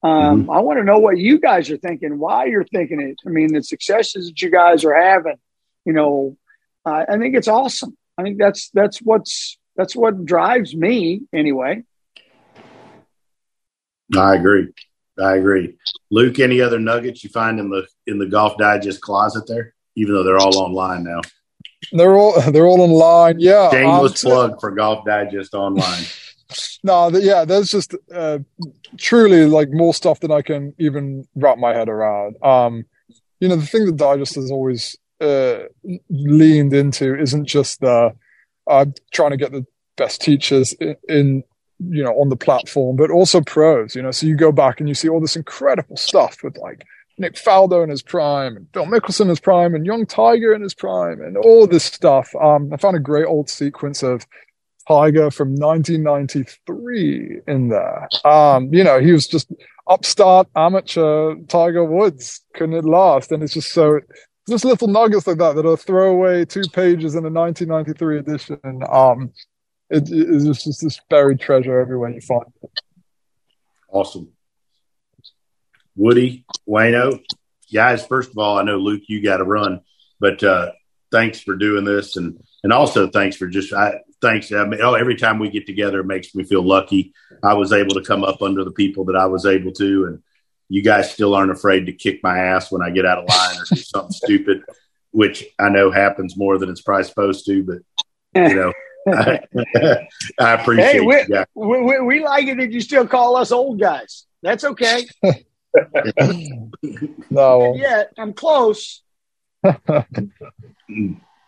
Um, 0.03 0.43
mm-hmm. 0.43 0.51
I 0.51 0.59
want 0.59 0.79
to 0.79 0.85
know 0.85 0.99
what 0.99 1.17
you 1.17 1.39
guys 1.39 1.69
are 1.71 1.77
thinking, 1.77 2.19
why 2.19 2.45
you're 2.45 2.63
thinking 2.63 3.01
it. 3.01 3.17
I 3.25 3.29
mean, 3.29 3.53
the 3.53 3.63
successes 3.63 4.27
that 4.27 4.41
you 4.41 4.49
guys 4.49 4.85
are 4.85 4.95
having. 4.95 5.37
You 5.85 5.93
know, 5.93 6.37
uh, 6.85 7.05
I 7.09 7.17
think 7.17 7.35
it's 7.35 7.47
awesome. 7.47 7.97
I 8.17 8.23
think 8.23 8.37
that's 8.37 8.69
that's 8.69 8.99
what's 8.99 9.57
that's 9.75 9.95
what 9.95 10.25
drives 10.25 10.75
me 10.75 11.21
anyway. 11.33 11.83
I 14.15 14.35
agree. 14.35 14.69
I 15.21 15.35
agree. 15.37 15.75
Luke, 16.11 16.39
any 16.39 16.61
other 16.61 16.79
nuggets 16.79 17.23
you 17.23 17.29
find 17.29 17.59
in 17.59 17.69
the 17.69 17.87
in 18.07 18.17
the 18.17 18.25
Golf 18.25 18.57
Digest 18.57 19.01
closet 19.01 19.47
there? 19.47 19.73
Even 19.95 20.13
though 20.13 20.23
they're 20.23 20.37
all 20.37 20.57
online 20.57 21.03
now. 21.03 21.21
They're 21.91 22.17
all 22.17 22.39
they're 22.51 22.67
all 22.67 22.81
online. 22.81 23.39
Yeah. 23.39 23.69
Shameless 23.69 24.25
um, 24.25 24.31
plug 24.31 24.59
for 24.59 24.71
Golf 24.71 25.05
Digest 25.05 25.53
online. 25.53 26.03
no, 26.83 27.09
the, 27.09 27.21
yeah, 27.21 27.45
there's 27.45 27.69
just 27.69 27.95
uh, 28.13 28.39
truly 28.97 29.45
like 29.45 29.69
more 29.71 29.93
stuff 29.93 30.19
than 30.19 30.31
I 30.31 30.41
can 30.41 30.73
even 30.77 31.27
wrap 31.35 31.57
my 31.57 31.73
head 31.73 31.89
around. 31.89 32.41
Um, 32.43 32.85
you 33.39 33.47
know, 33.47 33.55
the 33.55 33.65
thing 33.65 33.85
that 33.85 33.97
Digest 33.97 34.35
has 34.35 34.51
always 34.51 34.97
uh, 35.21 35.63
leaned 36.09 36.73
into 36.73 37.19
isn't 37.19 37.45
just 37.45 37.81
the 37.81 38.13
I'm 38.67 38.89
uh, 38.89 38.91
trying 39.11 39.31
to 39.31 39.37
get 39.37 39.51
the 39.51 39.65
best 39.97 40.21
teachers 40.21 40.73
in, 40.73 40.95
in, 41.07 41.43
you 41.79 42.03
know 42.03 42.13
on 42.13 42.29
the 42.29 42.35
platform, 42.35 42.95
but 42.95 43.11
also 43.11 43.41
pros. 43.41 43.95
You 43.95 44.01
know, 44.01 44.11
so 44.11 44.27
you 44.27 44.35
go 44.35 44.51
back 44.51 44.79
and 44.79 44.89
you 44.89 44.95
see 44.95 45.09
all 45.09 45.19
this 45.19 45.35
incredible 45.35 45.97
stuff 45.97 46.43
with 46.43 46.57
like 46.57 46.85
Nick 47.17 47.35
Faldo 47.35 47.83
in 47.83 47.89
his 47.89 48.01
prime, 48.01 48.55
and 48.57 48.67
Phil 48.73 48.85
Mickelson 48.85 49.21
in 49.21 49.29
his 49.29 49.39
prime, 49.39 49.75
and 49.75 49.85
young 49.85 50.05
Tiger 50.05 50.53
in 50.53 50.61
his 50.61 50.73
prime, 50.73 51.21
and 51.21 51.37
all 51.37 51.67
this 51.67 51.83
stuff. 51.83 52.33
Um, 52.35 52.71
I 52.73 52.77
found 52.77 52.95
a 52.95 52.99
great 52.99 53.25
old 53.25 53.49
sequence 53.49 54.03
of 54.03 54.25
Tiger 54.87 55.29
from 55.29 55.55
1993 55.55 57.41
in 57.47 57.69
there. 57.69 58.09
Um, 58.25 58.73
you 58.73 58.83
know, 58.83 58.99
he 58.99 59.11
was 59.11 59.27
just 59.27 59.51
upstart 59.87 60.47
amateur 60.55 61.35
Tiger 61.47 61.83
Woods. 61.83 62.41
Couldn't 62.55 62.75
it 62.75 62.85
last? 62.85 63.31
And 63.31 63.43
it's 63.43 63.53
just 63.53 63.71
so 63.71 63.99
just 64.49 64.65
little 64.65 64.87
nuggets 64.87 65.27
like 65.27 65.37
that 65.37 65.55
that 65.55 65.65
are 65.65 65.77
throwaway 65.77 66.43
two 66.43 66.63
pages 66.73 67.15
in 67.15 67.23
the 67.23 67.29
1993 67.29 68.17
edition. 68.17 68.83
Um, 68.89 69.31
it, 69.89 70.09
it's 70.11 70.45
just, 70.45 70.63
just 70.65 70.81
this 70.81 71.01
buried 71.09 71.39
treasure 71.39 71.79
everywhere 71.79 72.09
you 72.09 72.21
find 72.21 72.45
it. 72.61 72.71
Awesome. 73.89 74.31
Woody, 75.95 76.45
Wayno, 76.67 77.21
guys, 77.73 78.05
first 78.05 78.31
of 78.31 78.37
all, 78.37 78.57
I 78.57 78.63
know 78.63 78.77
Luke, 78.77 79.03
you 79.07 79.21
got 79.21 79.37
to 79.37 79.43
run, 79.43 79.81
but 80.19 80.41
uh, 80.43 80.71
thanks 81.11 81.41
for 81.41 81.55
doing 81.55 81.83
this, 81.83 82.15
and 82.15 82.41
and 82.63 82.71
also 82.71 83.09
thanks 83.09 83.35
for 83.35 83.47
just 83.47 83.73
I, 83.73 83.99
thanks. 84.21 84.51
I 84.51 84.65
mean, 84.65 84.79
oh, 84.81 84.93
every 84.93 85.15
time 85.15 85.39
we 85.39 85.49
get 85.49 85.65
together, 85.65 85.99
it 85.99 86.05
makes 86.05 86.33
me 86.35 86.43
feel 86.43 86.61
lucky. 86.61 87.13
I 87.43 87.53
was 87.55 87.73
able 87.73 87.95
to 87.95 88.03
come 88.03 88.23
up 88.23 88.41
under 88.41 88.63
the 88.63 88.71
people 88.71 89.05
that 89.05 89.15
I 89.15 89.25
was 89.25 89.45
able 89.45 89.71
to, 89.73 90.05
and 90.05 90.23
you 90.69 90.83
guys 90.83 91.11
still 91.11 91.35
aren't 91.35 91.51
afraid 91.51 91.87
to 91.87 91.93
kick 91.93 92.21
my 92.23 92.37
ass 92.37 92.71
when 92.71 92.81
I 92.81 92.91
get 92.91 93.05
out 93.05 93.17
of 93.17 93.27
line 93.27 93.57
or 93.57 93.65
do 93.65 93.81
something 93.81 94.11
stupid, 94.23 94.63
which 95.11 95.45
I 95.59 95.69
know 95.69 95.91
happens 95.91 96.37
more 96.37 96.57
than 96.57 96.69
it's 96.69 96.81
probably 96.81 97.05
supposed 97.05 97.45
to, 97.47 97.63
but 97.63 98.49
you 98.49 98.55
know. 98.55 98.73
I, 99.75 100.07
I 100.39 100.53
appreciate 100.53 100.91
hey, 100.93 101.45
we, 101.55 101.81
we, 101.81 101.99
we, 101.99 102.23
like 102.23 102.47
it 102.47 102.57
that 102.57 102.71
you 102.71 102.81
still 102.81 103.07
call 103.07 103.35
us 103.35 103.51
old 103.51 103.79
guys. 103.79 104.25
That's 104.41 104.63
okay. 104.63 105.05
no. 107.29 107.75
Yeah, 107.75 108.03
I'm 108.17 108.33
close. 108.33 109.01
yeah, 109.63 109.73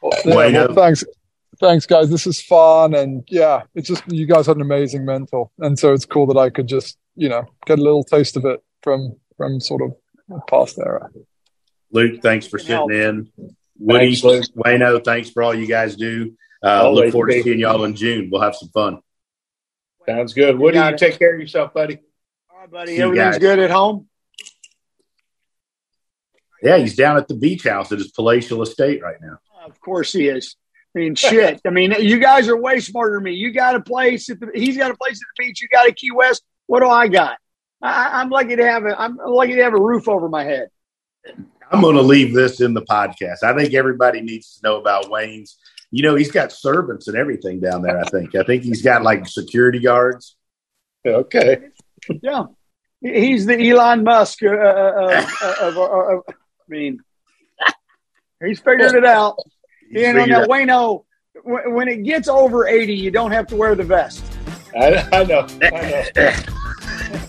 well, 0.02 0.74
thanks 0.74 1.04
thanks 1.62 1.86
guys 1.86 2.10
this 2.10 2.28
is 2.28 2.42
fun 2.42 2.94
and 2.94 3.24
yeah 3.30 3.62
it's 3.76 3.88
just 3.88 4.04
you 4.12 4.26
guys 4.26 4.48
had 4.48 4.58
an 4.58 4.62
amazing 4.62 5.06
mentor 5.06 5.50
and 5.60 5.80
so 5.80 5.94
it's 5.94 6.06
cool 6.06 6.26
that 6.26 6.38
i 6.38 6.50
could 6.50 6.68
just 6.68 6.98
you 7.16 7.30
know 7.30 7.46
get 7.66 7.80
a 7.80 7.82
little 7.82 8.04
taste 8.04 8.36
of 8.36 8.44
it 8.44 8.62
from 8.82 9.16
from 9.38 9.60
sort 9.60 9.82
of 9.82 9.96
past 10.48 10.78
era. 10.80 11.10
Luke, 11.92 12.22
thanks 12.22 12.48
for 12.48 12.60
sitting 12.60 12.92
in. 12.92 13.32
Woody, 13.80 14.16
thanks, 14.16 14.50
Wayno, 14.50 15.04
thanks 15.04 15.30
for 15.30 15.44
all 15.44 15.54
you 15.54 15.66
guys 15.66 15.96
do. 15.96 16.34
Uh, 16.64 16.90
look 16.92 17.12
forward 17.12 17.32
to 17.32 17.44
seeing 17.44 17.60
y'all 17.60 17.84
in 17.84 17.96
June. 17.96 18.30
We'll 18.32 18.42
have 18.42 18.56
some 18.56 18.70
fun. 18.70 19.00
Sounds 20.06 20.34
good. 20.34 20.58
Woody, 20.58 20.78
you, 20.78 20.86
you 20.86 20.98
take 20.98 21.18
care 21.18 21.34
of 21.34 21.40
yourself, 21.40 21.74
buddy. 21.74 22.00
All 22.52 22.62
right, 22.62 22.72
buddy. 22.72 22.96
See 22.96 23.02
Everything's 23.02 23.38
good 23.38 23.60
at 23.60 23.72
home. 23.72 24.08
Yeah, 26.62 26.78
he's 26.78 26.96
down 26.96 27.18
at 27.18 27.28
the 27.28 27.34
beach 27.34 27.64
house 27.64 27.92
at 27.92 27.98
his 27.98 28.12
palatial 28.12 28.62
estate 28.62 29.02
right 29.02 29.18
now. 29.20 29.40
Of 29.66 29.80
course 29.80 30.14
he 30.14 30.28
is. 30.28 30.56
I 30.96 31.00
mean, 31.00 31.16
shit. 31.16 31.62
I 31.66 31.70
mean, 31.70 31.94
you 32.00 32.20
guys 32.20 32.48
are 32.50 32.58
way 32.58 32.80
smarter 32.80 33.16
than 33.16 33.24
me. 33.24 33.34
You 33.34 33.52
got 33.52 33.76
a 33.76 33.82
place 33.82 34.30
at 34.30 34.40
the, 34.40 34.52
he's 34.54 34.78
got 34.78 34.92
a 34.92 34.96
place 34.96 35.16
at 35.16 35.28
the 35.38 35.46
beach. 35.46 35.62
You 35.62 35.68
got 35.70 35.88
a 35.88 35.94
Key 35.94 36.12
West. 36.12 36.44
What 36.68 36.82
do 36.82 36.90
I 36.90 37.08
got? 37.08 37.38
I, 37.82 38.22
am 38.22 38.30
lucky 38.30 38.56
to 38.56 38.66
have 38.66 38.86
a, 38.86 39.00
I'm 39.00 39.18
lucky 39.18 39.56
to 39.56 39.64
have 39.64 39.74
a 39.74 39.82
roof 39.82 40.08
over 40.08 40.30
my 40.30 40.44
head. 40.44 40.70
I'm 41.72 41.82
going 41.82 41.96
to 41.96 42.02
leave 42.02 42.34
this 42.34 42.60
in 42.62 42.74
the 42.74 42.82
podcast. 42.82 43.44
I 43.44 43.56
think 43.56 43.74
everybody 43.74 44.22
needs 44.22 44.56
to 44.56 44.68
know 44.68 44.80
about 44.80 45.10
Wayne's. 45.10 45.58
You 45.92 46.04
know, 46.04 46.16
he's 46.16 46.32
got 46.32 46.52
servants 46.52 47.08
and 47.08 47.18
everything 47.18 47.60
down 47.60 47.82
there. 47.82 48.00
I 48.00 48.10
think. 48.10 48.36
I 48.36 48.44
think 48.44 48.64
he's 48.64 48.82
got 48.82 49.04
like 49.04 49.28
security 49.28 49.80
guards. 49.80 50.36
Okay. 51.06 51.70
Yeah, 52.22 52.46
he's 53.02 53.46
the 53.46 53.70
Elon 53.70 54.04
Musk. 54.04 54.44
Uh, 54.44 54.50
uh, 54.50 55.26
uh, 55.42 55.56
of, 55.62 55.78
of, 55.78 56.24
I 56.30 56.34
mean, 56.68 57.00
he's 58.44 58.60
figured 58.60 58.96
it 58.96 59.06
out. 59.06 59.38
He's 59.92 60.04
you 60.04 60.14
know, 60.14 60.24
now, 60.24 60.46
Wayno, 60.46 61.04
when 61.44 61.90
it 61.90 62.04
gets 62.04 62.30
over 62.30 62.66
80, 62.66 62.94
you 62.94 63.12
don't 63.12 63.32
have 63.32 63.46
to 63.48 63.58
wear 63.58 63.76
the 63.76 63.84
vest. 63.84 64.24
I, 64.74 65.06
I 65.12 65.26
know. 65.26 65.46
I 65.62 66.10
know. 66.16 66.32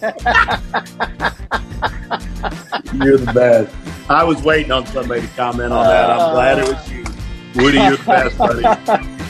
you're 3.05 3.18
the 3.18 3.33
best. 3.35 3.75
I 4.09 4.22
was 4.22 4.40
waiting 4.42 4.70
on 4.70 4.87
somebody 4.87 5.22
to 5.22 5.27
comment 5.29 5.72
on 5.72 5.87
that. 5.87 6.11
I'm 6.11 6.35
glad 6.35 6.59
it 6.59 6.68
was 6.68 6.91
you. 6.91 6.91
Woody, 7.55 7.79
you're 7.79 7.97
the 7.97 8.05
best, 8.05 8.38
buddy. 8.38 8.65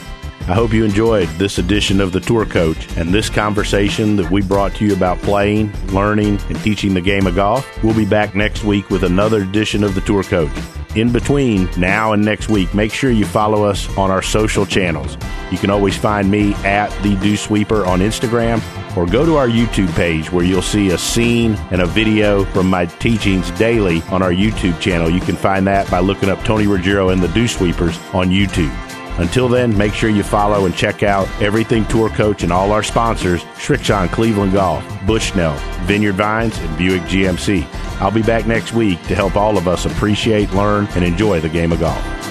I 0.42 0.54
hope 0.54 0.72
you 0.72 0.84
enjoyed 0.84 1.28
this 1.38 1.58
edition 1.58 2.00
of 2.00 2.10
The 2.10 2.18
Tour 2.18 2.44
Coach 2.44 2.96
and 2.96 3.14
this 3.14 3.30
conversation 3.30 4.16
that 4.16 4.28
we 4.28 4.42
brought 4.42 4.74
to 4.76 4.84
you 4.84 4.92
about 4.92 5.18
playing, 5.18 5.72
learning, 5.88 6.40
and 6.48 6.58
teaching 6.62 6.94
the 6.94 7.00
game 7.00 7.28
of 7.28 7.36
golf. 7.36 7.82
We'll 7.84 7.94
be 7.94 8.04
back 8.04 8.34
next 8.34 8.64
week 8.64 8.90
with 8.90 9.04
another 9.04 9.42
edition 9.42 9.84
of 9.84 9.94
The 9.94 10.00
Tour 10.00 10.24
Coach. 10.24 10.50
In 10.94 11.10
between 11.10 11.70
now 11.78 12.12
and 12.12 12.22
next 12.22 12.50
week, 12.50 12.74
make 12.74 12.92
sure 12.92 13.10
you 13.10 13.24
follow 13.24 13.64
us 13.64 13.88
on 13.96 14.10
our 14.10 14.20
social 14.20 14.66
channels. 14.66 15.16
You 15.50 15.56
can 15.56 15.70
always 15.70 15.96
find 15.96 16.30
me 16.30 16.52
at 16.64 16.90
The 17.02 17.16
Dew 17.16 17.36
Sweeper 17.36 17.86
on 17.86 18.00
Instagram 18.00 18.60
or 18.94 19.06
go 19.06 19.24
to 19.24 19.36
our 19.36 19.48
YouTube 19.48 19.90
page 19.94 20.30
where 20.30 20.44
you'll 20.44 20.60
see 20.60 20.90
a 20.90 20.98
scene 20.98 21.54
and 21.70 21.80
a 21.80 21.86
video 21.86 22.44
from 22.46 22.68
my 22.68 22.84
teachings 22.84 23.50
daily 23.52 24.02
on 24.10 24.22
our 24.22 24.32
YouTube 24.32 24.78
channel. 24.80 25.08
You 25.08 25.20
can 25.20 25.36
find 25.36 25.66
that 25.66 25.90
by 25.90 26.00
looking 26.00 26.28
up 26.28 26.44
Tony 26.44 26.66
Ruggiero 26.66 27.08
and 27.08 27.22
the 27.22 27.28
Dew 27.28 27.48
Sweepers 27.48 27.96
on 28.12 28.28
YouTube. 28.28 28.91
Until 29.18 29.48
then, 29.48 29.76
make 29.76 29.92
sure 29.94 30.10
you 30.10 30.22
follow 30.22 30.64
and 30.66 30.74
check 30.74 31.02
out 31.02 31.28
Everything 31.40 31.84
Tour 31.86 32.08
Coach 32.08 32.42
and 32.42 32.52
all 32.52 32.72
our 32.72 32.82
sponsors, 32.82 33.42
Srixon 33.56 34.10
Cleveland 34.10 34.52
Golf, 34.52 34.84
Bushnell, 35.06 35.56
Vineyard 35.84 36.14
Vines, 36.14 36.56
and 36.58 36.78
Buick 36.78 37.02
GMC. 37.02 37.66
I'll 38.00 38.10
be 38.10 38.22
back 38.22 38.46
next 38.46 38.72
week 38.72 39.00
to 39.04 39.14
help 39.14 39.36
all 39.36 39.58
of 39.58 39.68
us 39.68 39.84
appreciate, 39.84 40.50
learn, 40.52 40.86
and 40.94 41.04
enjoy 41.04 41.40
the 41.40 41.48
game 41.48 41.72
of 41.72 41.80
golf. 41.80 42.21